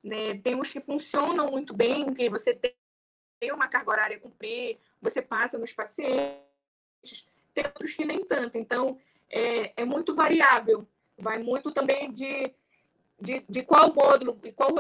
né? 0.03 0.39
Tem 0.43 0.55
uns 0.55 0.71
que 0.71 0.81
funcionam 0.81 1.51
muito 1.51 1.75
bem, 1.75 2.13
que 2.13 2.29
você 2.31 2.55
tem 2.55 3.53
uma 3.53 3.69
carga 3.69 3.91
horária 3.91 4.17
a 4.17 4.21
cumprir, 4.21 4.79
você 5.01 5.21
passa 5.21 5.59
nos 5.59 5.73
pacientes, 5.73 7.27
tem 7.53 7.65
outros 7.67 7.95
que 7.95 8.05
nem 8.05 8.25
tanto. 8.25 8.57
Então, 8.57 8.99
é, 9.29 9.83
é 9.83 9.85
muito 9.85 10.15
variável. 10.15 10.87
Vai 11.19 11.39
muito 11.39 11.73
também 11.73 12.13
de, 12.13 12.55
de, 13.21 13.45
de 13.49 13.63
qual 13.63 13.93
módulo, 13.93 14.35
de 14.41 14.53
qual 14.53 14.71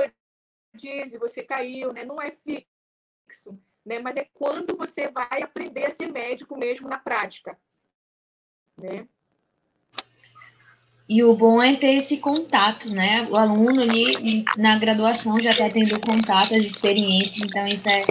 rodízio 0.72 1.18
você 1.18 1.42
caiu, 1.42 1.92
né? 1.92 2.04
Não 2.04 2.20
é 2.20 2.30
fixo, 2.30 3.58
né? 3.84 3.98
Mas 3.98 4.16
é 4.16 4.28
quando 4.34 4.76
você 4.76 5.08
vai 5.08 5.42
aprender 5.42 5.86
a 5.86 5.90
ser 5.90 6.10
médico 6.10 6.56
mesmo 6.56 6.88
na 6.88 6.98
prática, 6.98 7.58
né? 8.76 9.08
E 11.08 11.22
o 11.22 11.34
bom 11.34 11.62
é 11.62 11.76
ter 11.76 11.94
esse 11.94 12.18
contato, 12.18 12.90
né? 12.90 13.28
O 13.30 13.36
aluno 13.36 13.80
ali 13.80 14.44
na 14.56 14.76
graduação 14.76 15.40
já 15.40 15.50
está 15.50 15.70
tendo 15.70 16.00
contato, 16.00 16.54
as 16.54 16.64
experiências, 16.64 17.48
então 17.48 17.66
isso 17.66 17.88
é 17.88 18.04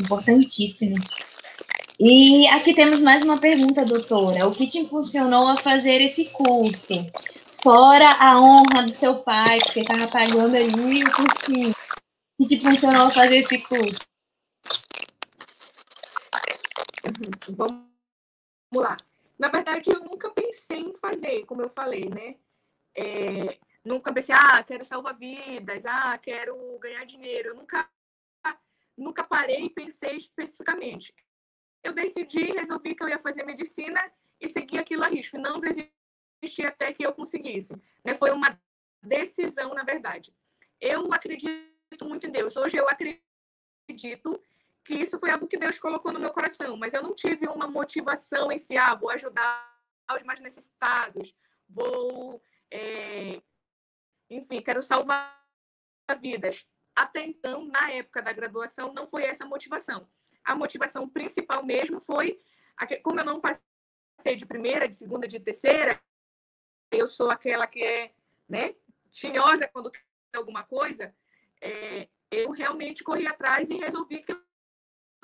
importantíssimo. 0.00 0.96
E 1.98 2.48
aqui 2.48 2.72
temos 2.72 3.02
mais 3.02 3.22
uma 3.22 3.38
pergunta, 3.38 3.84
doutora. 3.84 4.48
O 4.48 4.54
que 4.54 4.66
te 4.66 4.78
impulsionou 4.78 5.48
a 5.48 5.56
fazer 5.56 6.00
esse 6.00 6.30
curso? 6.30 6.86
Fora 7.62 8.12
a 8.12 8.40
honra 8.40 8.84
do 8.84 8.90
seu 8.90 9.16
pai, 9.16 9.58
que 9.58 9.80
estava 9.80 10.08
pagando 10.08 10.56
ali 10.56 11.04
o 11.04 11.12
cursinho. 11.12 11.70
O 11.70 12.42
que 12.42 12.48
te 12.48 12.54
impulsionou 12.54 13.08
a 13.08 13.10
fazer 13.10 13.36
esse 13.36 13.58
curso? 13.58 14.00
Vamos 17.50 17.84
lá. 18.74 18.96
Na 19.40 19.48
verdade, 19.48 19.90
eu 19.90 20.00
nunca 20.00 20.28
pensei 20.28 20.80
em 20.80 20.94
fazer, 20.94 21.46
como 21.46 21.62
eu 21.62 21.70
falei, 21.70 22.10
né? 22.10 22.36
É, 22.94 23.58
nunca 23.82 24.12
pensei, 24.12 24.34
ah, 24.34 24.62
quero 24.62 24.84
salvar 24.84 25.16
vidas, 25.16 25.86
ah, 25.86 26.18
quero 26.18 26.78
ganhar 26.78 27.06
dinheiro. 27.06 27.48
Eu 27.48 27.54
nunca, 27.54 27.90
nunca 28.94 29.24
parei 29.24 29.64
e 29.64 29.70
pensei 29.70 30.16
especificamente. 30.16 31.14
Eu 31.82 31.94
decidi, 31.94 32.52
resolvi 32.52 32.94
que 32.94 33.02
eu 33.02 33.08
ia 33.08 33.18
fazer 33.18 33.42
medicina 33.44 33.98
e 34.38 34.46
seguir 34.46 34.78
aquilo 34.78 35.04
a 35.04 35.08
risco. 35.08 35.38
Não 35.38 35.58
desisti 35.58 36.66
até 36.66 36.92
que 36.92 37.02
eu 37.02 37.14
conseguisse. 37.14 37.74
Né? 38.04 38.14
Foi 38.14 38.32
uma 38.32 38.60
decisão, 39.02 39.72
na 39.72 39.84
verdade. 39.84 40.34
Eu 40.78 41.14
acredito 41.14 42.04
muito 42.04 42.26
em 42.26 42.30
Deus. 42.30 42.58
Hoje 42.58 42.76
eu 42.76 42.86
acredito 42.86 44.42
que 44.84 44.94
isso 44.94 45.18
foi 45.18 45.30
algo 45.30 45.46
que 45.46 45.56
Deus 45.56 45.78
colocou 45.78 46.12
no 46.12 46.20
meu 46.20 46.30
coração, 46.30 46.76
mas 46.76 46.94
eu 46.94 47.02
não 47.02 47.14
tive 47.14 47.46
uma 47.48 47.66
motivação 47.66 48.50
em 48.50 48.58
si, 48.58 48.76
ah, 48.76 48.94
vou 48.94 49.10
ajudar 49.10 49.70
os 50.16 50.22
mais 50.24 50.40
necessitados, 50.40 51.34
vou, 51.68 52.42
é... 52.70 53.40
enfim, 54.28 54.60
quero 54.60 54.82
salvar 54.82 55.38
vidas. 56.20 56.66
Até 56.96 57.22
então, 57.22 57.64
na 57.66 57.92
época 57.92 58.20
da 58.20 58.32
graduação, 58.32 58.92
não 58.92 59.06
foi 59.06 59.24
essa 59.24 59.44
a 59.44 59.46
motivação. 59.46 60.08
A 60.42 60.54
motivação 60.54 61.08
principal 61.08 61.64
mesmo 61.64 62.00
foi, 62.00 62.40
como 63.02 63.20
eu 63.20 63.24
não 63.24 63.40
passei 63.40 64.34
de 64.36 64.44
primeira, 64.44 64.88
de 64.88 64.96
segunda, 64.96 65.28
de 65.28 65.38
terceira, 65.38 66.02
eu 66.90 67.06
sou 67.06 67.30
aquela 67.30 67.66
que 67.66 67.82
é, 67.82 68.12
né, 68.48 68.74
tinhosa 69.10 69.68
quando 69.68 69.90
quer 69.90 70.02
alguma 70.34 70.64
coisa, 70.64 71.14
é, 71.60 72.08
eu 72.30 72.50
realmente 72.50 73.04
corri 73.04 73.26
atrás 73.26 73.68
e 73.68 73.74
resolvi 73.74 74.22
que 74.22 74.32
eu 74.32 74.49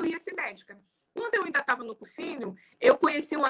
ia 0.05 0.19
ser 0.19 0.35
médica. 0.35 0.79
Quando 1.15 1.35
eu 1.35 1.45
ainda 1.45 1.61
estava 1.61 1.83
no 1.83 1.97
cursinho, 1.97 2.55
eu 2.81 2.99
conheci 2.99 3.37
um 3.37 3.45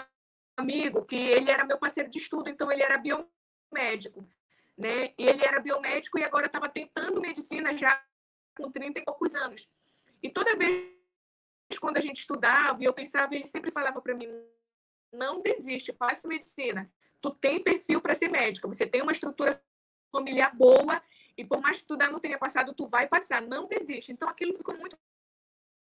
amigo 0.56 1.04
que 1.04 1.16
ele 1.16 1.50
era 1.50 1.64
meu 1.64 1.78
parceiro 1.78 2.08
de 2.08 2.18
estudo, 2.18 2.48
então 2.48 2.70
ele 2.70 2.82
era 2.82 2.96
biomédico, 2.96 4.28
né? 4.76 5.12
Ele 5.18 5.44
era 5.44 5.60
biomédico 5.60 6.18
e 6.18 6.24
agora 6.24 6.46
estava 6.46 6.68
tentando 6.68 7.20
medicina 7.20 7.76
já 7.76 8.02
com 8.56 8.70
30 8.70 9.00
e 9.00 9.04
poucos 9.04 9.34
anos. 9.34 9.68
E 10.22 10.30
toda 10.30 10.56
vez 10.56 10.96
quando 11.80 11.96
a 11.96 12.00
gente 12.00 12.20
estudava, 12.20 12.82
eu 12.82 12.92
pensava, 12.92 13.34
ele 13.34 13.46
sempre 13.46 13.70
falava 13.70 14.00
para 14.00 14.14
mim: 14.14 14.28
não 15.12 15.42
desiste, 15.42 15.92
faça 15.92 16.28
medicina. 16.28 16.90
tu 17.20 17.30
tem 17.30 17.62
perfil 17.62 18.00
para 18.00 18.14
ser 18.14 18.28
médica, 18.28 18.68
você 18.68 18.86
tem 18.86 19.02
uma 19.02 19.12
estrutura 19.12 19.60
familiar 20.12 20.54
boa 20.54 21.02
e 21.36 21.44
por 21.44 21.60
mais 21.60 21.78
que 21.78 21.84
tu 21.84 21.96
não 21.96 22.20
tenha 22.20 22.38
passado, 22.38 22.72
tu 22.72 22.86
vai 22.86 23.08
passar, 23.08 23.42
não 23.42 23.66
desiste. 23.66 24.12
Então 24.12 24.28
aquilo 24.28 24.56
ficou 24.56 24.76
muito 24.76 24.96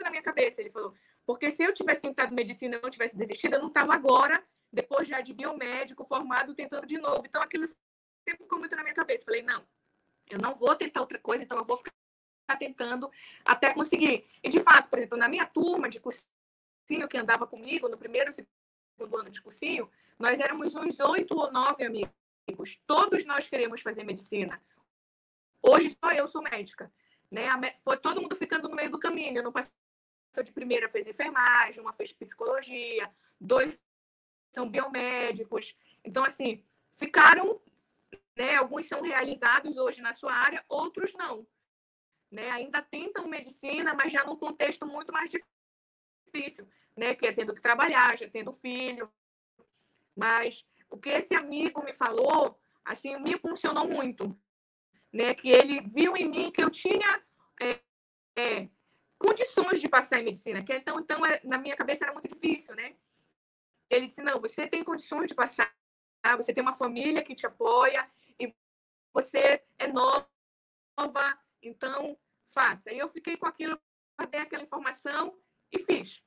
na 0.01 0.09
minha 0.09 0.21
cabeça, 0.21 0.61
ele 0.61 0.69
falou, 0.69 0.93
porque 1.25 1.51
se 1.51 1.63
eu 1.63 1.73
tivesse 1.73 2.01
tentado 2.01 2.33
medicina 2.33 2.77
e 2.77 2.81
não 2.81 2.89
tivesse 2.89 3.15
desistido, 3.15 3.55
eu 3.55 3.59
não 3.59 3.67
estava 3.67 3.93
agora, 3.93 4.43
depois 4.71 5.07
já 5.07 5.21
de 5.21 5.33
biomédico, 5.33 6.05
formado, 6.05 6.55
tentando 6.55 6.85
de 6.85 6.97
novo. 6.97 7.23
Então 7.25 7.41
aquilo 7.41 7.65
sempre 7.67 8.43
ficou 8.43 8.59
muito 8.59 8.75
na 8.75 8.83
minha 8.83 8.95
cabeça. 8.95 9.25
Falei, 9.25 9.41
não, 9.41 9.65
eu 10.29 10.39
não 10.39 10.55
vou 10.55 10.75
tentar 10.75 11.01
outra 11.01 11.19
coisa, 11.19 11.43
então 11.43 11.57
eu 11.57 11.65
vou 11.65 11.77
ficar 11.77 11.91
tentando 12.57 13.09
até 13.45 13.73
conseguir. 13.73 14.25
E 14.43 14.49
de 14.49 14.61
fato, 14.61 14.89
por 14.89 14.97
exemplo, 14.97 15.17
na 15.17 15.27
minha 15.27 15.45
turma 15.45 15.89
de 15.89 15.99
cursinho 15.99 17.07
que 17.09 17.17
andava 17.17 17.47
comigo 17.47 17.87
no 17.87 17.97
primeiro 17.97 18.31
segundo 18.31 19.17
ano 19.17 19.29
de 19.29 19.41
cursinho, 19.41 19.89
nós 20.19 20.39
éramos 20.39 20.75
uns 20.75 20.99
oito 20.99 21.37
ou 21.37 21.51
nove 21.51 21.83
amigos. 21.85 22.79
Todos 22.85 23.25
nós 23.25 23.47
queremos 23.47 23.81
fazer 23.81 24.03
medicina. 24.03 24.61
Hoje 25.61 25.95
só 26.03 26.11
eu 26.11 26.27
sou 26.27 26.41
médica. 26.41 26.91
Né? 27.29 27.47
Foi 27.83 27.97
todo 27.97 28.21
mundo 28.21 28.35
ficando 28.35 28.67
no 28.67 28.75
meio 28.75 28.89
do 28.89 28.99
caminho. 28.99 29.41
Não 29.41 29.51
passou 30.31 30.43
de 30.43 30.51
primeira, 30.51 30.89
fez 30.89 31.07
enfermagem, 31.07 31.81
uma 31.81 31.93
fez 31.93 32.13
psicologia, 32.13 33.09
dois 33.39 33.81
são 34.51 34.69
biomédicos. 34.69 35.75
Então, 36.03 36.23
assim, 36.23 36.63
ficaram, 36.95 37.61
né? 38.35 38.55
Alguns 38.55 38.87
são 38.87 39.01
realizados 39.01 39.77
hoje 39.77 40.01
na 40.01 40.13
sua 40.13 40.33
área, 40.33 40.63
outros 40.67 41.13
não. 41.13 41.45
Né? 42.31 42.49
Ainda 42.51 42.81
tentam 42.81 43.27
medicina, 43.27 43.93
mas 43.93 44.11
já 44.11 44.23
num 44.23 44.37
contexto 44.37 44.85
muito 44.85 45.11
mais 45.11 45.29
difícil, 45.29 46.67
né? 46.95 47.13
Que 47.13 47.27
é 47.27 47.33
tendo 47.33 47.53
que 47.53 47.61
trabalhar, 47.61 48.17
já 48.17 48.29
tendo 48.29 48.53
filho. 48.53 49.11
Mas 50.15 50.65
o 50.89 50.97
que 50.97 51.09
esse 51.09 51.35
amigo 51.35 51.83
me 51.83 51.93
falou, 51.93 52.57
assim, 52.85 53.17
me 53.19 53.37
funcionou 53.37 53.87
muito 53.87 54.37
né? 55.11 55.33
Que 55.33 55.49
ele 55.49 55.81
viu 55.81 56.15
em 56.15 56.29
mim 56.29 56.51
que 56.51 56.63
eu 56.63 56.69
tinha 56.69 57.21
é, 57.59 57.79
é, 58.35 58.69
condições 59.21 59.79
de 59.79 59.87
passar 59.87 60.19
em 60.19 60.23
medicina, 60.23 60.63
que 60.63 60.73
então, 60.73 60.99
então 60.99 61.23
é, 61.23 61.39
na 61.43 61.59
minha 61.59 61.75
cabeça 61.75 62.03
era 62.03 62.11
muito 62.11 62.27
difícil, 62.27 62.75
né? 62.75 62.95
Ele 63.87 64.07
disse: 64.07 64.23
não, 64.23 64.41
você 64.41 64.67
tem 64.67 64.83
condições 64.83 65.27
de 65.27 65.35
passar, 65.35 65.71
você 66.35 66.51
tem 66.51 66.63
uma 66.63 66.73
família 66.73 67.21
que 67.21 67.35
te 67.35 67.45
apoia 67.45 68.07
e 68.39 68.51
você 69.13 69.61
é 69.77 69.87
nova, 69.87 70.27
então 71.61 72.17
faça. 72.47 72.91
E 72.91 72.97
eu 72.97 73.07
fiquei 73.07 73.37
com 73.37 73.45
aquilo, 73.45 73.79
dei 74.31 74.41
aquela 74.41 74.63
informação 74.63 75.35
e 75.71 75.77
fiz. 75.77 76.23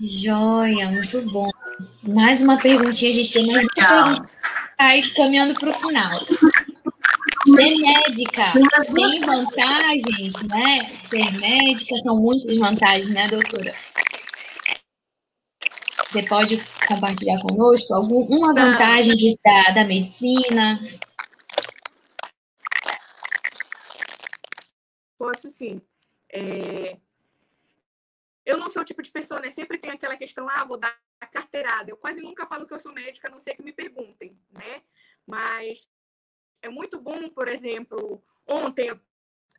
Joia, 0.00 0.90
muito 0.90 1.20
bom. 1.30 1.50
Mais 2.02 2.42
uma 2.42 2.56
perguntinha, 2.56 3.10
a 3.10 3.14
gente 3.14 3.32
tem 3.32 3.46
mais 3.46 3.64
uma 3.64 3.74
pergunta. 3.74 4.30
Aí, 4.78 5.02
caminhando 5.14 5.58
para 5.58 5.70
o 5.70 5.74
final. 5.74 6.10
Ser 7.54 7.78
médica 7.80 8.52
tem 8.94 9.20
vantagens, 9.20 10.32
né? 10.48 10.78
Ser 10.98 11.40
médica 11.40 11.96
são 11.96 12.16
muitas 12.16 12.56
vantagens, 12.58 13.10
né, 13.10 13.28
doutora? 13.28 13.74
Você 16.10 16.22
pode 16.24 16.56
compartilhar 16.88 17.40
conosco 17.42 17.94
alguma 17.94 18.54
tá. 18.54 18.64
vantagem 18.64 19.12
de, 19.12 19.36
da, 19.44 19.70
da 19.72 19.84
medicina? 19.84 20.80
Posso 25.16 25.50
sim. 25.50 25.80
É, 26.32 26.96
eu 28.44 28.58
não 28.58 28.68
sou 28.68 28.82
o 28.82 28.84
tipo 28.84 29.02
de 29.02 29.10
pessoa, 29.10 29.40
né? 29.40 29.50
Sempre 29.50 29.78
tem 29.78 29.90
aquela 29.90 30.16
questão, 30.16 30.48
ah, 30.48 30.64
vou 30.64 30.76
dar 30.76 30.96
carteirada. 31.30 31.90
Eu 31.90 31.96
quase 31.96 32.20
nunca 32.20 32.46
falo 32.46 32.66
que 32.66 32.74
eu 32.74 32.78
sou 32.78 32.92
médica, 32.92 33.28
a 33.28 33.30
não 33.30 33.38
ser 33.38 33.54
que 33.54 33.62
me 33.62 33.72
perguntem, 33.72 34.36
né? 34.50 34.82
Mas 35.26 35.88
é 36.62 36.68
muito 36.68 37.00
bom, 37.00 37.28
por 37.28 37.48
exemplo, 37.48 38.22
ontem 38.46 38.90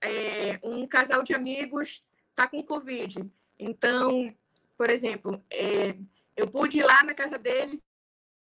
é, 0.01 0.59
um 0.63 0.87
casal 0.87 1.23
de 1.23 1.33
amigos 1.33 2.03
está 2.29 2.47
com 2.47 2.63
Covid. 2.63 3.29
Então, 3.57 4.35
por 4.77 4.89
exemplo, 4.89 5.43
é, 5.49 5.95
eu 6.35 6.49
pude 6.49 6.79
ir 6.79 6.83
lá 6.83 7.03
na 7.03 7.13
casa 7.13 7.37
deles 7.37 7.83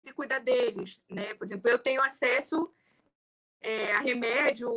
e 0.05 0.12
cuidar 0.12 0.38
deles, 0.38 1.00
né? 1.09 1.35
Por 1.35 1.44
exemplo, 1.44 1.70
eu 1.70 1.78
tenho 1.78 2.02
acesso 2.02 2.72
é, 3.61 3.92
a 3.92 4.00
remédio 4.00 4.70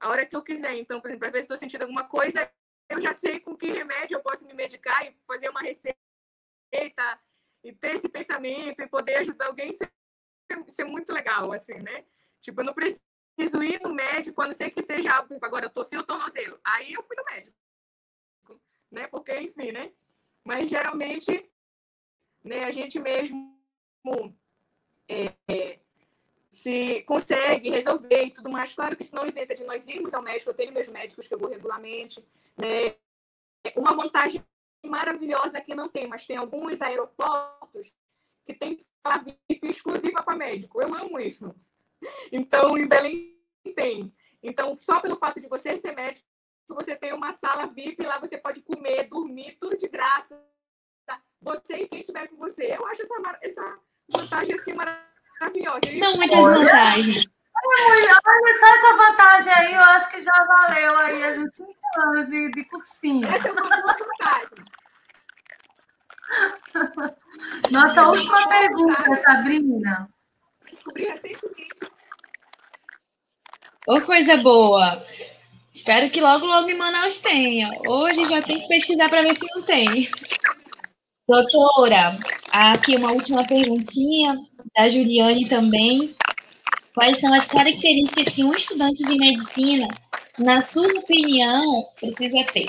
a 0.00 0.08
hora 0.08 0.26
que 0.26 0.36
eu 0.36 0.42
quiser. 0.42 0.74
Então, 0.76 1.00
por 1.00 1.08
exemplo, 1.08 1.26
às 1.26 1.32
vezes 1.32 1.44
estou 1.44 1.56
sentindo 1.56 1.82
alguma 1.82 2.04
coisa, 2.04 2.50
eu 2.88 3.00
já 3.00 3.12
sei 3.12 3.40
com 3.40 3.56
que 3.56 3.70
remédio 3.70 4.16
eu 4.16 4.22
posso 4.22 4.46
me 4.46 4.54
medicar 4.54 5.04
e 5.06 5.16
fazer 5.26 5.48
uma 5.48 5.60
receita 5.60 5.96
e 7.64 7.72
ter 7.72 7.94
esse 7.96 8.08
pensamento 8.08 8.80
e 8.80 8.88
poder 8.88 9.16
ajudar 9.16 9.46
alguém, 9.46 9.70
isso 9.70 9.84
é, 9.84 9.90
isso 10.66 10.80
é 10.80 10.84
muito 10.84 11.12
legal, 11.12 11.52
assim, 11.52 11.74
né? 11.74 12.04
Tipo, 12.40 12.60
eu 12.60 12.64
não 12.64 12.74
preciso 12.74 13.62
ir 13.62 13.80
no 13.82 13.94
médico, 13.94 14.40
a 14.42 14.46
não 14.46 14.52
ser 14.52 14.70
que 14.70 14.82
seja 14.82 15.12
algo, 15.12 15.34
tipo, 15.34 15.44
agora 15.44 15.70
eu 15.74 15.84
sem 15.84 15.98
o 15.98 16.04
tornozelo. 16.04 16.58
Aí 16.64 16.92
eu 16.92 17.02
fui 17.02 17.16
no 17.16 17.24
médico, 17.24 17.56
né? 18.90 19.06
Porque, 19.08 19.38
enfim, 19.40 19.72
né? 19.72 19.92
Mas 20.44 20.70
geralmente, 20.70 21.50
né, 22.42 22.64
a 22.64 22.70
gente 22.70 22.98
mesmo 22.98 23.56
é, 25.08 25.34
é, 25.48 25.80
se 26.50 27.02
consegue 27.02 27.70
resolver 27.70 28.24
e 28.24 28.30
tudo 28.30 28.50
mais. 28.50 28.72
Claro 28.72 28.96
que 28.96 29.02
isso 29.02 29.14
não 29.14 29.26
isenta 29.26 29.54
de 29.54 29.64
nós 29.64 29.86
irmos 29.86 30.14
ao 30.14 30.22
médico, 30.22 30.50
eu 30.50 30.54
tenho 30.54 30.72
meus 30.72 30.88
médicos 30.88 31.28
que 31.28 31.34
eu 31.34 31.38
vou 31.38 31.48
regularmente, 31.48 32.26
né? 32.56 32.96
Uma 33.76 33.94
vantagem 33.94 34.42
maravilhosa 34.84 35.60
que 35.60 35.74
não 35.74 35.88
tem, 35.88 36.06
mas 36.06 36.26
tem 36.26 36.36
alguns 36.36 36.80
aeroportos 36.80 37.92
que 38.44 38.54
tem 38.54 38.76
sala 39.04 39.22
VIP 39.22 39.68
exclusiva 39.68 40.22
para 40.22 40.36
médico. 40.36 40.80
Eu 40.80 40.94
amo 40.94 41.20
isso. 41.20 41.54
Então, 42.32 42.76
em 42.78 42.86
Belém 42.86 43.36
tem. 43.74 44.12
Então, 44.42 44.76
só 44.76 45.00
pelo 45.00 45.16
fato 45.16 45.40
de 45.40 45.48
você 45.48 45.76
ser 45.76 45.94
médico, 45.94 46.26
você 46.68 46.94
tem 46.94 47.12
uma 47.12 47.32
sala 47.32 47.66
VIP, 47.66 48.04
lá 48.04 48.18
você 48.18 48.36
pode 48.36 48.60
comer, 48.62 49.08
dormir, 49.08 49.56
tudo 49.58 49.76
de 49.76 49.88
graça. 49.88 50.40
Você 51.40 51.76
e 51.76 51.88
quem 51.88 52.00
estiver 52.00 52.28
com 52.28 52.36
você. 52.36 52.74
Eu 52.76 52.84
acho 52.86 53.02
essa, 53.02 53.38
essa 53.42 53.80
vantagem 54.10 54.54
assim 54.54 54.74
maravilhosa. 54.74 55.80
São 55.92 56.16
muitas 56.16 56.38
vantagens. 56.38 57.26
Olha 57.64 58.58
só 58.58 58.66
essa 58.66 58.96
vantagem 58.96 59.52
aí, 59.52 59.74
eu 59.74 59.82
acho 59.82 60.10
que 60.10 60.20
já 60.20 60.44
valeu 60.44 60.96
aí 60.98 61.24
a 61.24 61.34
gente 61.36 61.56
cinco 61.56 61.74
anos 62.04 62.28
de, 62.28 62.50
de 62.50 62.64
cursinho. 62.64 63.28
Essa 63.28 63.48
é 63.48 63.52
uma 63.52 63.62
vantagem. 63.62 64.64
Nossa 67.72 68.06
última 68.06 68.48
pergunta, 68.48 69.16
Sabrina. 69.16 70.08
Descobri 70.88 71.04
recentemente. 71.04 71.92
Ô, 73.86 74.00
coisa 74.00 74.36
boa. 74.38 75.04
Espero 75.72 76.10
que 76.10 76.20
logo, 76.20 76.46
logo 76.46 76.68
em 76.68 76.76
Manaus 76.76 77.18
tenha. 77.18 77.68
Hoje 77.86 78.24
já 78.24 78.42
tem 78.42 78.60
que 78.60 78.68
pesquisar 78.68 79.08
para 79.08 79.22
ver 79.22 79.34
se 79.34 79.46
não 79.54 79.62
tem. 79.62 80.08
Doutora, 81.28 82.16
aqui 82.50 82.96
uma 82.96 83.12
última 83.12 83.46
perguntinha 83.46 84.38
da 84.74 84.88
Juliane 84.88 85.46
também. 85.46 86.14
Quais 86.94 87.20
são 87.20 87.32
as 87.34 87.46
características 87.46 88.34
que 88.34 88.42
um 88.42 88.54
estudante 88.54 89.04
de 89.04 89.16
medicina, 89.18 89.86
na 90.38 90.60
sua 90.60 90.88
opinião, 90.98 91.84
precisa 92.00 92.42
ter? 92.52 92.68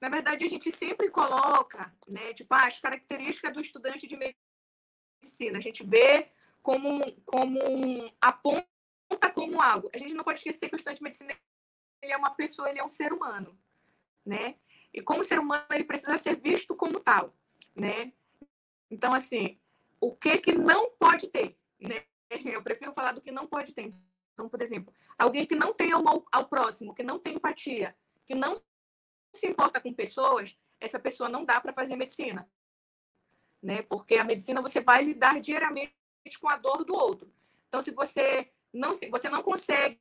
Na 0.00 0.08
verdade, 0.08 0.44
a 0.44 0.48
gente 0.48 0.70
sempre 0.70 1.10
coloca, 1.10 1.92
né, 2.08 2.32
tipo, 2.32 2.54
ah, 2.54 2.66
as 2.66 2.78
características 2.78 3.52
do 3.52 3.60
estudante 3.60 4.06
de 4.06 4.16
medicina. 4.16 5.58
A 5.58 5.60
gente 5.60 5.84
vê 5.84 6.30
como, 6.62 7.00
como 7.24 8.12
aponta 8.20 8.66
como 9.34 9.60
algo. 9.60 9.90
A 9.92 9.98
gente 9.98 10.14
não 10.14 10.24
pode 10.24 10.38
esquecer 10.38 10.68
que 10.68 10.74
o 10.74 10.76
estudante 10.76 10.98
de 10.98 11.04
medicina 11.04 11.36
ele 12.00 12.12
é 12.12 12.16
uma 12.16 12.30
pessoa, 12.30 12.70
ele 12.70 12.78
é 12.78 12.84
um 12.84 12.88
ser 12.88 13.12
humano, 13.12 13.58
né? 14.24 14.56
E 14.92 15.02
como 15.02 15.22
ser 15.22 15.38
humano, 15.38 15.66
ele 15.70 15.84
precisa 15.84 16.16
ser 16.18 16.36
visto 16.36 16.74
como 16.76 17.00
tal, 17.00 17.34
né? 17.74 18.12
Então, 18.90 19.12
assim, 19.12 19.58
o 20.00 20.14
que 20.14 20.38
que 20.38 20.52
não 20.52 20.90
pode 20.92 21.28
ter, 21.28 21.58
né? 21.80 22.04
Eu 22.44 22.62
prefiro 22.62 22.92
falar 22.92 23.12
do 23.12 23.20
que 23.20 23.32
não 23.32 23.46
pode 23.46 23.72
ter. 23.74 23.92
Então, 24.32 24.48
por 24.48 24.62
exemplo, 24.62 24.94
alguém 25.18 25.44
que 25.44 25.56
não 25.56 25.74
tem 25.74 25.92
amor 25.92 26.24
ao 26.30 26.46
próximo, 26.46 26.94
que 26.94 27.02
não 27.02 27.18
tem 27.18 27.34
empatia, 27.34 27.96
que 28.26 28.34
não 28.34 28.54
se 29.34 29.46
importa 29.46 29.80
com 29.80 29.92
pessoas, 29.92 30.58
essa 30.80 30.98
pessoa 30.98 31.28
não 31.28 31.44
dá 31.44 31.60
para 31.60 31.72
fazer 31.72 31.96
medicina, 31.96 32.48
né? 33.62 33.82
Porque 33.82 34.16
a 34.16 34.24
medicina 34.24 34.62
você 34.62 34.80
vai 34.80 35.02
lidar 35.02 35.40
diariamente 35.40 35.94
com 36.40 36.48
a 36.48 36.56
dor 36.56 36.84
do 36.84 36.94
outro. 36.94 37.32
Então, 37.68 37.80
se 37.80 37.90
você 37.90 38.52
não 38.72 38.92
se 38.92 39.08
você 39.08 39.28
não 39.28 39.42
consegue, 39.42 40.00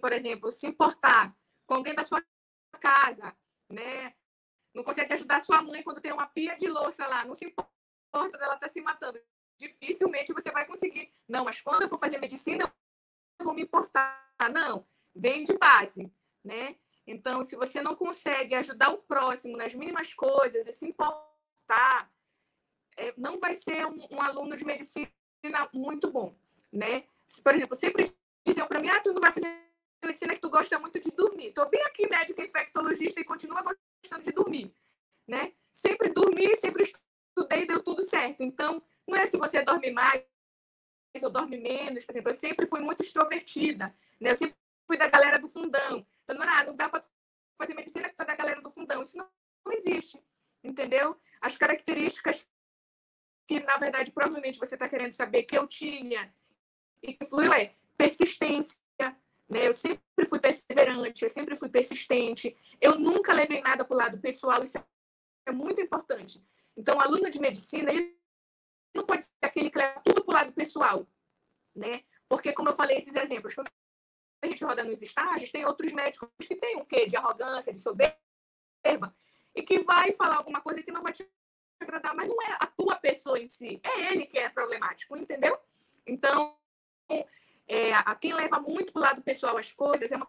por 0.00 0.12
exemplo, 0.12 0.50
se 0.50 0.66
importar 0.66 1.36
com 1.66 1.74
alguém 1.74 1.94
da 1.94 2.04
sua 2.04 2.22
casa, 2.80 3.36
né? 3.68 4.14
Não 4.74 4.82
consegue 4.82 5.12
ajudar 5.14 5.42
sua 5.42 5.62
mãe 5.62 5.82
quando 5.82 6.00
tem 6.00 6.12
uma 6.12 6.26
pia 6.26 6.54
de 6.56 6.68
louça 6.68 7.06
lá, 7.06 7.24
não 7.24 7.34
se 7.34 7.46
importa 7.46 7.70
dela 8.12 8.54
estar 8.54 8.58
tá 8.58 8.68
se 8.68 8.80
matando. 8.80 9.20
Dificilmente 9.58 10.32
você 10.32 10.50
vai 10.50 10.66
conseguir. 10.66 11.14
Não, 11.26 11.44
mas 11.44 11.60
quando 11.60 11.82
eu 11.82 11.88
for 11.88 11.98
fazer 11.98 12.18
medicina, 12.18 12.70
eu 13.38 13.44
vou 13.44 13.54
me 13.54 13.62
importar. 13.62 14.22
Não, 14.52 14.86
vem 15.14 15.44
de 15.44 15.56
base, 15.56 16.12
né? 16.44 16.76
Então, 17.06 17.42
se 17.42 17.54
você 17.54 17.80
não 17.80 17.94
consegue 17.94 18.54
ajudar 18.54 18.90
o 18.90 18.98
próximo 18.98 19.56
nas 19.56 19.72
mínimas 19.74 20.12
coisas 20.12 20.66
e 20.66 20.72
se 20.72 20.86
importar, 20.86 22.10
é, 22.96 23.14
não 23.16 23.38
vai 23.38 23.56
ser 23.56 23.86
um, 23.86 24.06
um, 24.10 24.20
aluno 24.20 24.56
de 24.56 24.64
medicina 24.64 25.08
muito 25.72 26.10
bom, 26.10 26.34
né? 26.72 27.04
Por 27.42 27.54
exemplo, 27.54 27.76
sempre 27.76 28.10
diziam 28.44 28.66
para 28.66 28.80
mim, 28.80 28.88
ah, 28.88 29.00
tu 29.00 29.12
não 29.12 29.20
vai 29.20 29.32
fazer 29.32 29.66
medicina 30.04 30.34
que 30.34 30.40
tu 30.40 30.50
gosta 30.50 30.78
muito 30.78 30.98
de 30.98 31.10
dormir. 31.10 31.48
Estou 31.48 31.68
bem 31.68 31.82
aqui, 31.82 32.08
médica 32.08 32.42
infectologista, 32.42 33.20
e 33.20 33.24
continua 33.24 33.62
gostando 33.62 34.24
de 34.24 34.32
dormir, 34.32 34.74
né? 35.26 35.52
Sempre 35.72 36.08
dormi, 36.08 36.56
sempre 36.56 36.82
estudei 36.82 37.66
deu 37.66 37.82
tudo 37.82 38.02
certo. 38.02 38.42
Então, 38.42 38.82
não 39.06 39.18
é 39.18 39.26
se 39.26 39.36
você 39.36 39.62
dorme 39.62 39.90
mais 39.90 40.24
ou 41.22 41.30
dorme 41.30 41.58
menos. 41.58 42.04
Por 42.04 42.12
exemplo, 42.12 42.30
eu 42.30 42.34
sempre 42.34 42.66
fui 42.66 42.80
muito 42.80 43.02
extrovertida, 43.02 43.94
né? 44.20 44.32
Eu 44.32 44.36
sempre 44.36 44.56
fui 44.86 44.96
da 44.96 45.08
galera 45.08 45.38
do 45.38 45.48
fundão. 45.48 46.06
Então, 46.28 46.36
não, 46.36 46.74
dá 46.74 46.88
para 46.88 47.04
fazer 47.56 47.74
medicina 47.74 48.08
que 48.08 48.16
tá 48.16 48.24
da 48.24 48.34
galera 48.34 48.60
do 48.60 48.70
fundão. 48.70 49.02
Isso 49.02 49.16
não, 49.16 49.28
não 49.64 49.72
existe, 49.72 50.22
entendeu? 50.62 51.18
As 51.40 51.56
características 51.56 52.46
que, 53.46 53.60
na 53.60 53.76
verdade, 53.76 54.10
provavelmente 54.10 54.58
você 54.58 54.74
está 54.74 54.88
querendo 54.88 55.12
saber 55.12 55.44
que 55.44 55.56
eu 55.56 55.68
tinha 55.68 56.34
e 57.00 57.12
que 57.12 57.24
fluiu 57.24 57.52
é 57.52 57.76
persistência, 57.96 58.78
né? 59.48 59.68
Eu 59.68 59.72
sempre 59.72 60.26
fui 60.28 60.40
perseverante, 60.40 61.22
eu 61.22 61.30
sempre 61.30 61.56
fui 61.56 61.68
persistente. 61.68 62.56
Eu 62.80 62.98
nunca 62.98 63.32
levei 63.32 63.60
nada 63.60 63.84
para 63.84 63.94
o 63.94 63.98
lado 63.98 64.18
pessoal, 64.18 64.64
isso 64.64 64.78
é 65.46 65.52
muito 65.52 65.80
importante. 65.80 66.44
Então, 66.76 66.96
o 66.96 67.00
aluno 67.00 67.30
de 67.30 67.40
medicina, 67.40 67.92
ele 67.92 68.18
não 68.92 69.06
pode 69.06 69.22
ser 69.22 69.30
aquele 69.40 69.70
que 69.70 69.78
leva 69.78 70.00
tudo 70.00 70.24
para 70.24 70.32
o 70.32 70.34
lado 70.34 70.52
pessoal, 70.52 71.06
né? 71.74 72.02
Porque, 72.28 72.52
como 72.52 72.70
eu 72.70 72.74
falei, 72.74 72.96
esses 72.96 73.14
exemplos, 73.14 73.54
quando 73.54 73.70
a 74.42 74.46
gente 74.46 74.64
roda 74.64 74.84
nos 74.84 75.02
estágios, 75.02 75.50
tem 75.50 75.64
outros 75.64 75.92
médicos 75.92 76.28
que 76.40 76.56
têm 76.56 76.76
um 76.76 76.84
quê 76.84 77.06
de 77.06 77.16
arrogância, 77.16 77.72
de 77.72 77.80
soberba, 77.80 78.16
e 79.54 79.62
que 79.62 79.82
vai 79.82 80.12
falar 80.12 80.36
alguma 80.36 80.60
coisa 80.60 80.82
que 80.82 80.92
não 80.92 81.02
vai 81.02 81.12
te 81.12 81.28
agradar, 81.80 82.14
mas 82.14 82.28
não 82.28 82.36
é 82.42 82.56
a 82.60 82.66
tua 82.66 82.96
pessoa 82.96 83.38
em 83.38 83.48
si, 83.48 83.80
é 83.82 84.12
ele 84.12 84.26
que 84.26 84.38
é 84.38 84.48
problemático, 84.48 85.16
entendeu? 85.16 85.58
Então, 86.06 86.56
é, 87.66 87.92
a 87.92 88.14
quem 88.14 88.32
leva 88.32 88.60
muito 88.60 88.92
para 88.92 89.00
o 89.00 89.02
lado 89.02 89.22
pessoal 89.22 89.56
as 89.56 89.72
coisas 89.72 90.10
é 90.12 90.16
uma 90.16 90.28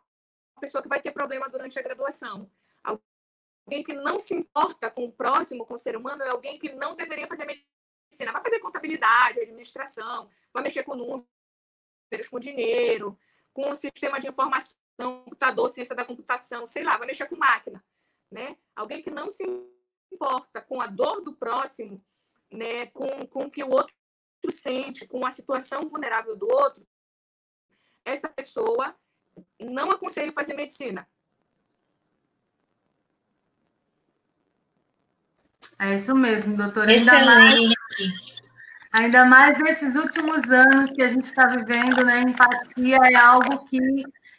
pessoa 0.60 0.82
que 0.82 0.90
vai 0.90 1.02
ter 1.02 1.12
problema 1.12 1.48
durante 1.48 1.78
a 1.78 1.82
graduação. 1.82 2.50
Alguém 2.84 3.84
que 3.84 3.94
não 3.94 4.18
se 4.18 4.34
importa 4.34 4.90
com 4.90 5.06
o 5.06 5.12
próximo, 5.12 5.66
com 5.66 5.76
o 5.76 5.78
ser 5.78 5.96
humano, 5.96 6.24
é 6.24 6.30
alguém 6.30 6.58
que 6.58 6.72
não 6.74 6.96
deveria 6.96 7.28
fazer 7.28 7.46
medicina. 7.46 8.32
Vai 8.32 8.42
fazer 8.42 8.60
contabilidade, 8.60 9.42
administração, 9.42 10.30
vai 10.54 10.64
mexer 10.64 10.84
com 10.84 10.96
números, 10.96 11.26
com 12.30 12.40
dinheiro, 12.40 13.18
com 13.58 13.72
o 13.72 13.76
sistema 13.76 14.20
de 14.20 14.28
informação, 14.30 14.78
computador, 15.24 15.72
ciência 15.72 15.96
da 15.96 16.06
computação, 16.06 16.64
sei 16.64 16.84
lá, 16.84 16.96
vai 16.96 17.08
mexer 17.08 17.26
com 17.26 17.36
máquina. 17.36 17.84
Né? 18.30 18.56
Alguém 18.76 19.02
que 19.02 19.10
não 19.10 19.32
se 19.32 19.44
importa 20.14 20.62
com 20.62 20.80
a 20.80 20.86
dor 20.86 21.22
do 21.22 21.34
próximo, 21.34 22.00
né? 22.52 22.86
com, 22.86 23.26
com 23.26 23.46
o 23.46 23.50
que 23.50 23.64
o 23.64 23.72
outro 23.72 23.96
sente, 24.52 25.08
com 25.08 25.26
a 25.26 25.32
situação 25.32 25.88
vulnerável 25.88 26.36
do 26.36 26.48
outro, 26.48 26.86
essa 28.06 28.30
pessoa 28.30 28.96
não 29.60 29.90
aconselho 29.90 30.32
fazer 30.34 30.54
medicina. 30.54 31.10
É 35.80 35.96
isso 35.96 36.14
mesmo, 36.14 36.56
doutora. 36.56 36.94
Excelente. 36.94 37.76
Ainda 38.94 39.26
mais, 39.26 39.58
nesses 39.60 39.96
últimos 39.96 40.50
anos 40.52 40.92
que 40.92 41.02
a 41.02 41.10
gente 41.10 41.26
está 41.26 41.48
vivendo, 41.48 42.06
né? 42.06 42.22
Empatia 42.22 42.98
é 42.98 43.16
algo 43.16 43.66
que 43.66 43.80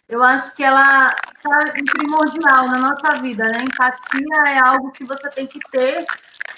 eu 0.08 0.22
acho 0.22 0.56
que 0.56 0.64
ela 0.64 1.08
está 1.08 1.72
primordial 1.92 2.68
na 2.68 2.78
nossa 2.78 3.20
vida, 3.20 3.44
né? 3.44 3.62
Empatia 3.62 4.42
é 4.46 4.58
algo 4.58 4.90
que 4.92 5.04
você 5.04 5.28
tem 5.30 5.46
que 5.46 5.60
ter, 5.70 6.06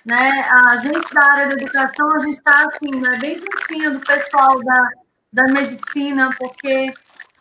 né? 0.05 0.43
A 0.43 0.77
gente 0.77 1.13
da 1.13 1.25
área 1.25 1.49
da 1.49 1.55
educação, 1.55 2.15
a 2.15 2.19
gente 2.21 2.35
está 2.35 2.67
assim, 2.67 3.01
né? 3.01 3.19
bem 3.21 3.37
juntinho 3.37 3.95
do 3.95 4.01
pessoal 4.01 4.63
da, 4.63 4.89
da 5.33 5.45
medicina, 5.49 6.31
porque 6.39 6.95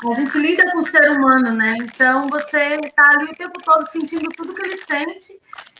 a 0.07 0.13
gente 0.13 0.37
lida 0.37 0.71
com 0.71 0.79
o 0.79 0.89
ser 0.89 1.11
humano, 1.11 1.53
né? 1.53 1.75
Então 1.81 2.27
você 2.27 2.79
está 2.83 3.03
ali 3.11 3.31
o 3.31 3.35
tempo 3.35 3.61
todo 3.63 3.85
sentindo 3.87 4.29
tudo 4.29 4.53
que 4.53 4.65
ele 4.65 4.77
sente 4.77 5.33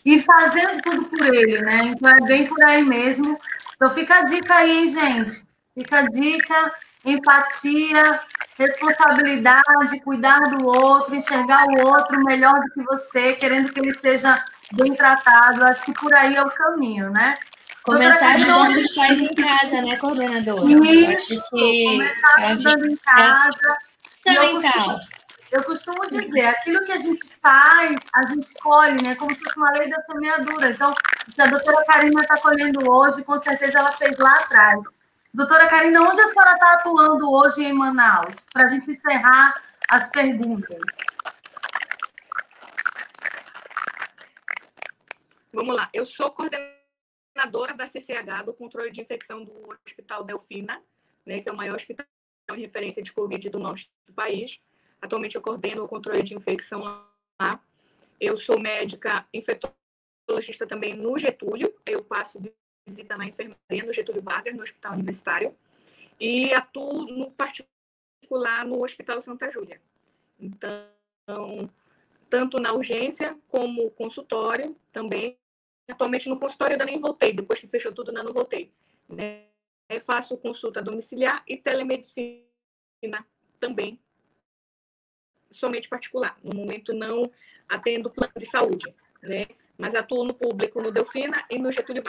e 0.05 0.21
fazendo 0.21 0.81
tudo 0.81 1.05
por 1.05 1.25
ele, 1.33 1.61
né? 1.61 1.85
Então 1.85 2.09
é 2.09 2.21
bem 2.21 2.47
por 2.47 2.61
aí 2.65 2.83
mesmo. 2.83 3.39
Então 3.79 3.95
fica 3.95 4.15
a 4.15 4.23
dica 4.23 4.55
aí, 4.55 4.89
gente. 4.89 5.45
Fica 5.73 5.99
a 5.99 6.09
dica, 6.09 6.73
empatia, 7.05 8.19
responsabilidade, 8.57 10.01
cuidar 10.03 10.39
do 10.39 10.67
outro, 10.67 11.15
enxergar 11.15 11.65
o 11.65 11.87
outro 11.87 12.21
melhor 12.25 12.55
do 12.55 12.73
que 12.73 12.83
você, 12.83 13.35
querendo 13.35 13.71
que 13.71 13.79
ele 13.79 13.93
seja 13.93 14.43
bem 14.73 14.93
tratado. 14.93 15.63
Acho 15.63 15.81
que 15.83 15.93
por 15.93 16.13
aí 16.13 16.35
é 16.35 16.43
o 16.43 16.51
caminho, 16.51 17.09
né? 17.09 17.37
Começar 17.83 18.35
ajudando 18.35 18.75
os 18.75 18.91
pais 18.93 19.17
em 19.17 19.33
casa, 19.33 19.81
né, 19.81 19.95
coordenadora? 19.95 20.69
Isso, 20.69 21.33
acho 21.33 21.49
que 21.51 21.85
começar 21.85 22.35
ajudando 22.35 22.85
em 22.85 22.97
casa. 22.97 23.77
Então, 24.27 24.43
então. 24.57 24.99
Eu 25.51 25.63
costumo 25.63 26.07
dizer, 26.07 26.45
aquilo 26.45 26.85
que 26.85 26.91
a 26.91 26.97
gente 26.97 27.27
faz, 27.37 27.97
a 28.13 28.27
gente 28.27 28.53
colhe, 28.55 29.01
né? 29.03 29.15
Como 29.15 29.35
se 29.35 29.43
fosse 29.43 29.57
uma 29.57 29.71
lei 29.71 29.89
da 29.89 30.01
semeadura. 30.03 30.69
Então, 30.69 30.91
o 30.91 31.31
que 31.31 31.41
a 31.41 31.47
doutora 31.47 31.83
Karina 31.85 32.21
está 32.21 32.39
colhendo 32.39 32.87
hoje, 32.89 33.23
com 33.23 33.37
certeza 33.39 33.79
ela 33.79 33.91
fez 33.93 34.17
lá 34.19 34.37
atrás. 34.37 34.79
Doutora 35.33 35.67
Karina, 35.67 36.01
onde 36.01 36.21
a 36.21 36.27
senhora 36.27 36.53
está 36.53 36.73
atuando 36.73 37.31
hoje 37.31 37.63
em 37.63 37.73
Manaus? 37.73 38.45
Para 38.53 38.65
a 38.65 38.67
gente 38.67 38.91
encerrar 38.91 39.55
as 39.89 40.09
perguntas. 40.09 40.79
Vamos 45.51 45.75
lá. 45.75 45.89
Eu 45.91 46.05
sou 46.05 46.31
coordenadora 46.31 47.73
da 47.75 47.87
CCH, 47.87 48.45
do 48.45 48.53
controle 48.53 48.91
de 48.91 49.01
infecção 49.01 49.43
do 49.43 49.51
Hospital 49.85 50.23
Delfina, 50.23 50.79
né, 51.25 51.39
que 51.39 51.49
é 51.49 51.51
o 51.51 51.57
maior 51.57 51.75
hospital 51.75 52.05
referência 52.55 53.01
de 53.01 53.11
Covid 53.11 53.49
do 53.49 53.59
norte 53.59 53.91
do 54.07 54.13
país. 54.13 54.59
Atualmente 55.01 55.35
eu 55.35 55.41
coordeno 55.41 55.83
o 55.83 55.87
controle 55.87 56.21
de 56.23 56.35
infecção 56.35 56.81
lá. 57.39 57.63
Eu 58.19 58.35
sou 58.35 58.59
médica 58.59 59.25
infectologista 59.33 60.67
também 60.67 60.95
no 60.95 61.17
Getúlio. 61.17 61.73
Eu 61.85 62.03
passo 62.03 62.41
visita 62.85 63.17
na 63.17 63.25
enfermaria 63.25 63.85
no 63.85 63.93
Getúlio 63.93 64.21
Vargas, 64.21 64.55
no 64.55 64.63
Hospital 64.63 64.93
Universitário. 64.93 65.55
E 66.19 66.53
atuo 66.53 67.05
no 67.05 67.31
particular 67.31 68.65
no 68.65 68.83
Hospital 68.83 69.21
Santa 69.21 69.49
Júlia. 69.49 69.81
Então, 70.37 71.69
tanto 72.29 72.59
na 72.59 72.73
urgência 72.73 73.37
como 73.47 73.89
consultório 73.91 74.75
também. 74.91 75.37
Atualmente 75.89 76.27
no 76.29 76.39
consultório 76.39 76.73
eu 76.73 76.79
ainda 76.79 76.85
nem 76.85 76.99
voltei, 76.99 77.33
depois 77.33 77.59
que 77.59 77.67
fechou 77.67 77.91
tudo, 77.91 78.09
ainda 78.09 78.23
não 78.23 78.33
voltei. 78.33 78.71
Né? 79.07 79.45
Eu 79.89 80.01
faço 80.01 80.37
consulta 80.37 80.81
domiciliar 80.81 81.43
e 81.47 81.57
telemedicina 81.57 82.43
também 83.59 83.99
somente 85.51 85.89
particular. 85.89 86.37
No 86.43 86.55
momento, 86.55 86.93
não 86.93 87.29
atendo 87.67 88.09
plano 88.09 88.33
de 88.37 88.45
saúde, 88.45 88.93
né? 89.21 89.45
Mas 89.77 89.95
atuo 89.95 90.23
no 90.23 90.33
público, 90.33 90.81
no 90.81 90.91
Delfina 90.91 91.43
e 91.49 91.57
no 91.57 91.71
Getúlio 91.71 92.03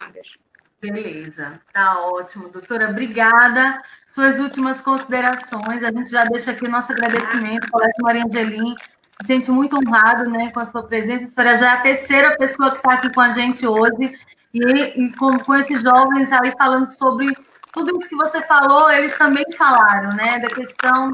Vargas. 0.00 0.38
Beleza, 0.80 1.60
tá 1.72 2.00
ótimo. 2.00 2.48
Doutora, 2.48 2.90
obrigada. 2.90 3.80
Suas 4.04 4.40
últimas 4.40 4.80
considerações. 4.80 5.84
A 5.84 5.92
gente 5.92 6.10
já 6.10 6.24
deixa 6.24 6.50
aqui 6.50 6.66
o 6.66 6.70
nosso 6.70 6.90
agradecimento, 6.90 7.70
colega 7.70 7.92
Maria 8.00 8.24
Angelim. 8.24 8.74
Se 9.20 9.28
sente 9.28 9.50
muito 9.52 9.76
honrado 9.76 10.28
né, 10.28 10.50
com 10.50 10.58
a 10.58 10.64
sua 10.64 10.82
presença. 10.82 11.24
A 11.24 11.28
senhora 11.28 11.56
já 11.56 11.70
é 11.70 11.78
a 11.78 11.80
terceira 11.82 12.36
pessoa 12.36 12.72
que 12.72 12.78
está 12.78 12.94
aqui 12.94 13.14
com 13.14 13.20
a 13.20 13.30
gente 13.30 13.64
hoje. 13.64 14.18
E, 14.52 14.60
e 14.60 15.12
com, 15.16 15.38
com 15.38 15.54
esses 15.54 15.82
jovens 15.82 16.32
aí 16.32 16.52
falando 16.58 16.88
sobre 16.88 17.32
tudo 17.72 17.98
isso 17.98 18.08
que 18.08 18.16
você 18.16 18.40
falou, 18.42 18.90
eles 18.90 19.16
também 19.16 19.44
falaram, 19.56 20.10
né? 20.10 20.38
Da 20.38 20.48
questão 20.48 21.10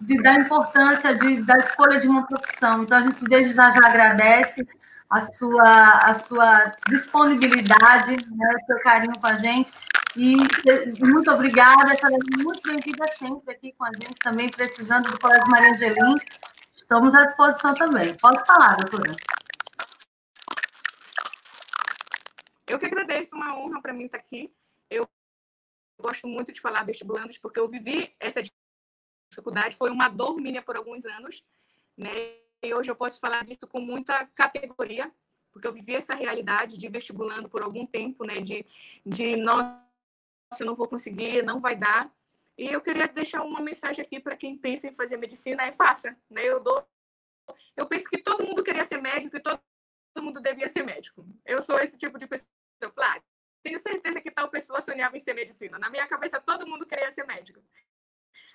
de, 0.00 0.20
da 0.20 0.34
importância 0.34 1.14
de, 1.14 1.42
da 1.42 1.56
escolha 1.56 1.98
de 2.00 2.08
uma 2.08 2.26
profissão. 2.26 2.82
Então, 2.82 2.98
a 2.98 3.02
gente 3.02 3.24
desde 3.24 3.54
já, 3.54 3.70
já 3.70 3.80
agradece 3.86 4.66
a 5.08 5.20
sua, 5.20 5.98
a 5.98 6.14
sua 6.14 6.72
disponibilidade, 6.88 8.16
né, 8.30 8.50
o 8.54 8.66
seu 8.66 8.78
carinho 8.80 9.18
com 9.18 9.26
a 9.26 9.36
gente. 9.36 9.72
E 10.16 10.36
muito 11.00 11.30
obrigada, 11.30 11.92
essa 11.92 12.08
é 12.08 12.42
muito 12.42 12.60
bem-vinda 12.64 13.06
sempre 13.18 13.52
aqui 13.52 13.72
com 13.78 13.84
a 13.84 13.90
gente, 13.92 14.14
também 14.20 14.48
precisando 14.48 15.10
do 15.10 15.18
Colégio 15.18 15.48
Maria 15.48 15.70
Angelim. 15.70 16.16
Estamos 16.74 17.14
à 17.14 17.24
disposição 17.24 17.74
também. 17.74 18.16
Pode 18.18 18.44
falar, 18.44 18.76
doutora. 18.76 19.14
Eu 22.66 22.78
que 22.78 22.86
agradeço, 22.86 23.34
uma 23.34 23.56
honra 23.56 23.80
para 23.80 23.92
mim 23.92 24.06
estar 24.06 24.18
aqui. 24.18 24.52
Gosto 26.00 26.26
muito 26.26 26.52
de 26.52 26.60
falar 26.60 26.84
vestibulandos, 26.84 27.38
porque 27.38 27.60
eu 27.60 27.68
vivi 27.68 28.14
essa 28.18 28.42
dificuldade, 29.30 29.76
foi 29.76 29.90
uma 29.90 30.08
dor 30.08 30.36
minha 30.36 30.62
por 30.62 30.76
alguns 30.76 31.04
anos, 31.04 31.44
né? 31.96 32.10
E 32.62 32.74
hoje 32.74 32.90
eu 32.90 32.96
posso 32.96 33.20
falar 33.20 33.44
disso 33.44 33.66
com 33.66 33.80
muita 33.80 34.26
categoria, 34.26 35.10
porque 35.52 35.66
eu 35.66 35.72
vivi 35.72 35.94
essa 35.94 36.14
realidade 36.14 36.76
de 36.76 36.88
vestibulando 36.88 37.48
por 37.48 37.62
algum 37.62 37.86
tempo, 37.86 38.24
né? 38.24 38.40
De, 38.40 38.66
de 39.04 39.36
nossa, 39.36 39.82
eu 40.58 40.66
não 40.66 40.74
vou 40.74 40.88
conseguir, 40.88 41.42
não 41.42 41.60
vai 41.60 41.76
dar. 41.76 42.12
E 42.58 42.66
eu 42.66 42.80
queria 42.80 43.08
deixar 43.08 43.42
uma 43.42 43.60
mensagem 43.60 44.04
aqui 44.04 44.20
para 44.20 44.36
quem 44.36 44.58
pensa 44.58 44.88
em 44.88 44.94
fazer 44.94 45.16
medicina, 45.16 45.64
é 45.64 45.72
faça, 45.72 46.16
né? 46.28 46.44
Eu 46.44 46.60
dou 46.60 46.86
eu 47.76 47.86
penso 47.86 48.08
que 48.08 48.18
todo 48.18 48.46
mundo 48.46 48.62
queria 48.62 48.84
ser 48.84 49.00
médico 49.00 49.36
e 49.36 49.40
todo 49.40 49.60
mundo 50.18 50.40
devia 50.40 50.68
ser 50.68 50.82
médico. 50.82 51.26
Eu 51.44 51.62
sou 51.62 51.78
esse 51.78 51.96
tipo 51.96 52.18
de 52.18 52.26
pessoa. 52.26 52.46
Claro, 52.94 53.22
tenho 53.62 53.78
certeza 53.78 54.20
que 54.20 54.30
tal 54.30 54.48
pessoa 54.48 54.80
sonhava 54.80 55.16
em 55.16 55.20
ser 55.20 55.34
medicina. 55.34 55.78
Na 55.78 55.90
minha 55.90 56.06
cabeça, 56.06 56.40
todo 56.40 56.66
mundo 56.66 56.86
queria 56.86 57.10
ser 57.10 57.26
médico. 57.26 57.62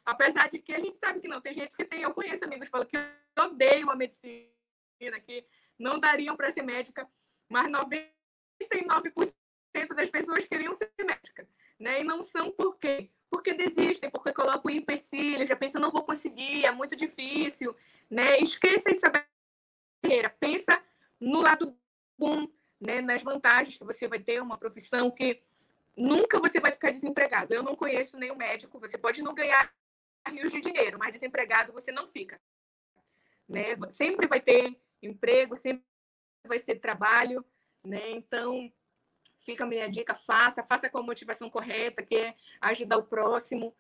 Apesar 0.06 0.50
de 0.50 0.60
que 0.60 0.74
a 0.74 0.80
gente 0.80 0.98
sabe 0.98 1.20
que 1.20 1.28
não. 1.28 1.42
Tem 1.42 1.54
gente 1.54 1.76
que 1.76 1.86
tem, 1.86 2.02
eu 2.02 2.12
conheço 2.12 2.44
amigos 2.44 2.70
que 2.70 2.98
odeio 3.40 3.90
a 3.90 3.96
medicina, 3.96 5.20
que 5.24 5.46
não 5.78 6.00
dariam 6.00 6.36
para 6.36 6.52
ser 6.52 6.62
médica, 6.62 7.10
mas 7.50 7.68
99% 7.68 9.34
das 9.96 10.10
pessoas 10.10 10.46
queriam 10.46 10.74
ser 10.74 10.92
médica. 11.04 11.48
Né? 11.80 12.02
E 12.02 12.04
não 12.04 12.22
são 12.22 12.52
por 12.52 12.78
quê? 12.78 13.10
Porque 13.30 13.54
desistem, 13.54 14.10
porque 14.10 14.32
colocam 14.32 14.72
empecilhos, 14.72 15.50
já 15.50 15.56
pensam, 15.56 15.82
não 15.82 15.92
vou 15.92 16.04
conseguir, 16.04 16.66
é 16.66 16.72
muito 16.72 16.96
difícil. 16.96 17.76
Né? 18.10 18.38
Esqueça 18.40 18.92
essa 18.92 19.10
barreira. 19.10 20.30
Pensa 20.30 20.82
no 21.20 21.42
lado 21.42 21.78
bom, 22.18 22.48
né? 22.86 23.02
nas 23.02 23.22
vantagens 23.24 23.78
que 23.78 23.84
você 23.84 24.08
vai 24.08 24.20
ter 24.20 24.42
uma 24.42 24.58
profissão 24.58 25.10
que 25.12 25.42
nunca 25.96 26.40
você 26.40 26.60
vai 26.60 26.72
ficar 26.72 26.92
desempregado. 26.92 27.54
Eu 27.54 27.64
não 27.64 27.76
conheço 27.76 28.18
nenhum 28.18 28.36
médico, 28.36 28.80
você 28.80 28.98
pode 28.98 29.22
não 29.22 29.34
ganhar 29.34 29.74
rios 30.28 30.52
de 30.52 30.60
dinheiro, 30.60 30.98
mas 31.00 31.14
desempregado 31.14 31.72
você 31.72 31.92
não 31.92 32.08
fica. 32.08 32.40
Né? 33.48 33.76
Sempre 33.90 34.28
vai 34.28 34.40
ter 34.40 34.76
emprego, 35.02 35.56
sempre 35.56 35.84
vai 36.48 36.60
ser 36.60 36.76
trabalho, 36.76 37.46
né? 37.84 38.12
Então, 38.12 38.72
fica 39.40 39.64
a 39.64 39.68
minha 39.68 39.90
dica, 39.90 40.16
faça, 40.16 40.64
faça 40.64 40.90
com 40.90 40.98
a 40.98 41.04
motivação 41.04 41.50
correta, 41.50 42.04
que 42.04 42.16
é 42.16 42.36
ajudar 42.62 42.98
o 42.98 43.04
próximo, 43.04 43.76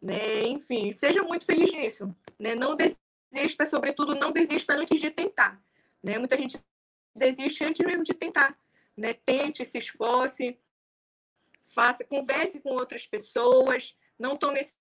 né? 0.00 0.42
Enfim, 0.44 0.92
seja 0.92 1.22
muito 1.22 1.44
feliz 1.44 1.72
nisso, 1.72 2.14
né? 2.38 2.54
Não 2.54 2.76
desista, 2.76 3.66
sobretudo, 3.66 4.14
não 4.14 4.32
desista 4.32 4.74
antes 4.74 5.00
de 5.00 5.10
tentar, 5.10 5.60
né? 6.02 6.18
Muita 6.18 6.36
gente 6.36 6.60
desiste 7.14 7.64
antes 7.64 7.84
mesmo 7.84 8.02
de 8.02 8.14
tentar, 8.14 8.56
né? 8.96 9.14
Tente, 9.14 9.64
se 9.64 9.78
esforce, 9.78 10.58
faça, 11.62 12.04
converse 12.04 12.60
com 12.60 12.70
outras 12.70 13.06
pessoas, 13.06 13.96
não 14.18 14.36
tome 14.36 14.60
essa 14.60 14.74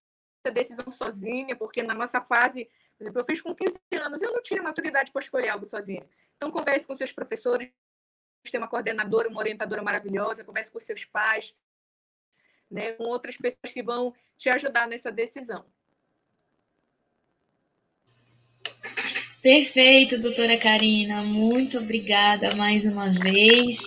decisão 0.53 0.89
sozinha, 0.91 1.55
porque 1.55 1.83
na 1.83 1.93
nossa 1.93 2.21
fase, 2.21 2.65
por 2.97 3.03
exemplo, 3.03 3.21
eu 3.21 3.25
fiz 3.25 3.41
com 3.41 3.55
15 3.55 3.79
anos, 3.93 4.21
eu 4.21 4.33
não 4.33 4.41
tinha 4.41 4.61
maturidade 4.61 5.11
para 5.11 5.21
escolher 5.21 5.49
algo 5.49 5.65
sozinha. 5.65 6.07
Então, 6.37 6.51
converse 6.51 6.87
com 6.87 6.95
seus 6.95 7.11
professores, 7.11 7.69
tem 8.49 8.59
uma 8.59 8.67
coordenadora, 8.67 9.29
uma 9.29 9.39
orientadora 9.39 9.83
maravilhosa, 9.83 10.43
converse 10.43 10.71
com 10.71 10.79
seus 10.79 11.05
pais, 11.05 11.55
né, 12.69 12.93
com 12.93 13.03
outras 13.03 13.37
pessoas 13.37 13.71
que 13.71 13.83
vão 13.83 14.15
te 14.37 14.49
ajudar 14.49 14.87
nessa 14.87 15.11
decisão. 15.11 15.65
Perfeito, 19.41 20.21
doutora 20.21 20.55
Karina. 20.55 21.23
Muito 21.23 21.79
obrigada 21.79 22.55
mais 22.55 22.85
uma 22.85 23.09
vez. 23.09 23.83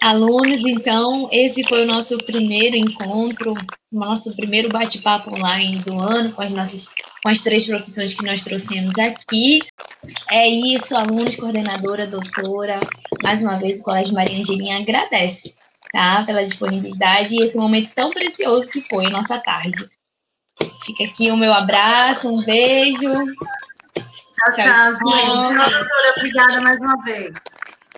Alunos, 0.00 0.64
então, 0.64 1.28
esse 1.32 1.64
foi 1.64 1.82
o 1.82 1.86
nosso 1.86 2.16
primeiro 2.18 2.76
encontro, 2.76 3.54
nosso 3.90 4.36
primeiro 4.36 4.68
bate-papo 4.68 5.34
online 5.34 5.82
do 5.82 5.98
ano 5.98 6.32
com 6.32 6.42
as 6.42 6.54
nossas 6.54 6.88
com 7.24 7.30
as 7.30 7.42
três 7.42 7.66
profissões 7.66 8.14
que 8.14 8.24
nós 8.24 8.44
trouxemos 8.44 8.96
aqui. 8.98 9.60
É 10.30 10.46
isso, 10.46 10.94
alunos, 10.94 11.34
coordenadora, 11.34 12.06
doutora. 12.06 12.78
Mais 13.22 13.42
uma 13.42 13.58
vez, 13.58 13.80
o 13.80 13.82
Colégio 13.82 14.14
Maria 14.14 14.38
Angelinha 14.38 14.78
agradece, 14.78 15.56
tá? 15.90 16.22
Pela 16.24 16.44
disponibilidade 16.44 17.34
e 17.34 17.42
esse 17.42 17.56
momento 17.56 17.92
tão 17.94 18.10
precioso 18.10 18.70
que 18.70 18.82
foi 18.82 19.06
a 19.06 19.10
nossa 19.10 19.38
tarde. 19.38 19.86
Fica 20.84 21.04
aqui 21.04 21.30
o 21.30 21.36
meu 21.36 21.52
abraço, 21.52 22.28
um 22.28 22.44
beijo. 22.44 23.08
Tchau, 24.34 24.50
tchau, 24.52 24.64
tchau 24.64 24.94
gente. 24.94 25.54
Tchau. 25.54 25.86
Obrigada 26.18 26.60
mais 26.60 26.78
uma 26.80 26.96
vez. 27.04 27.32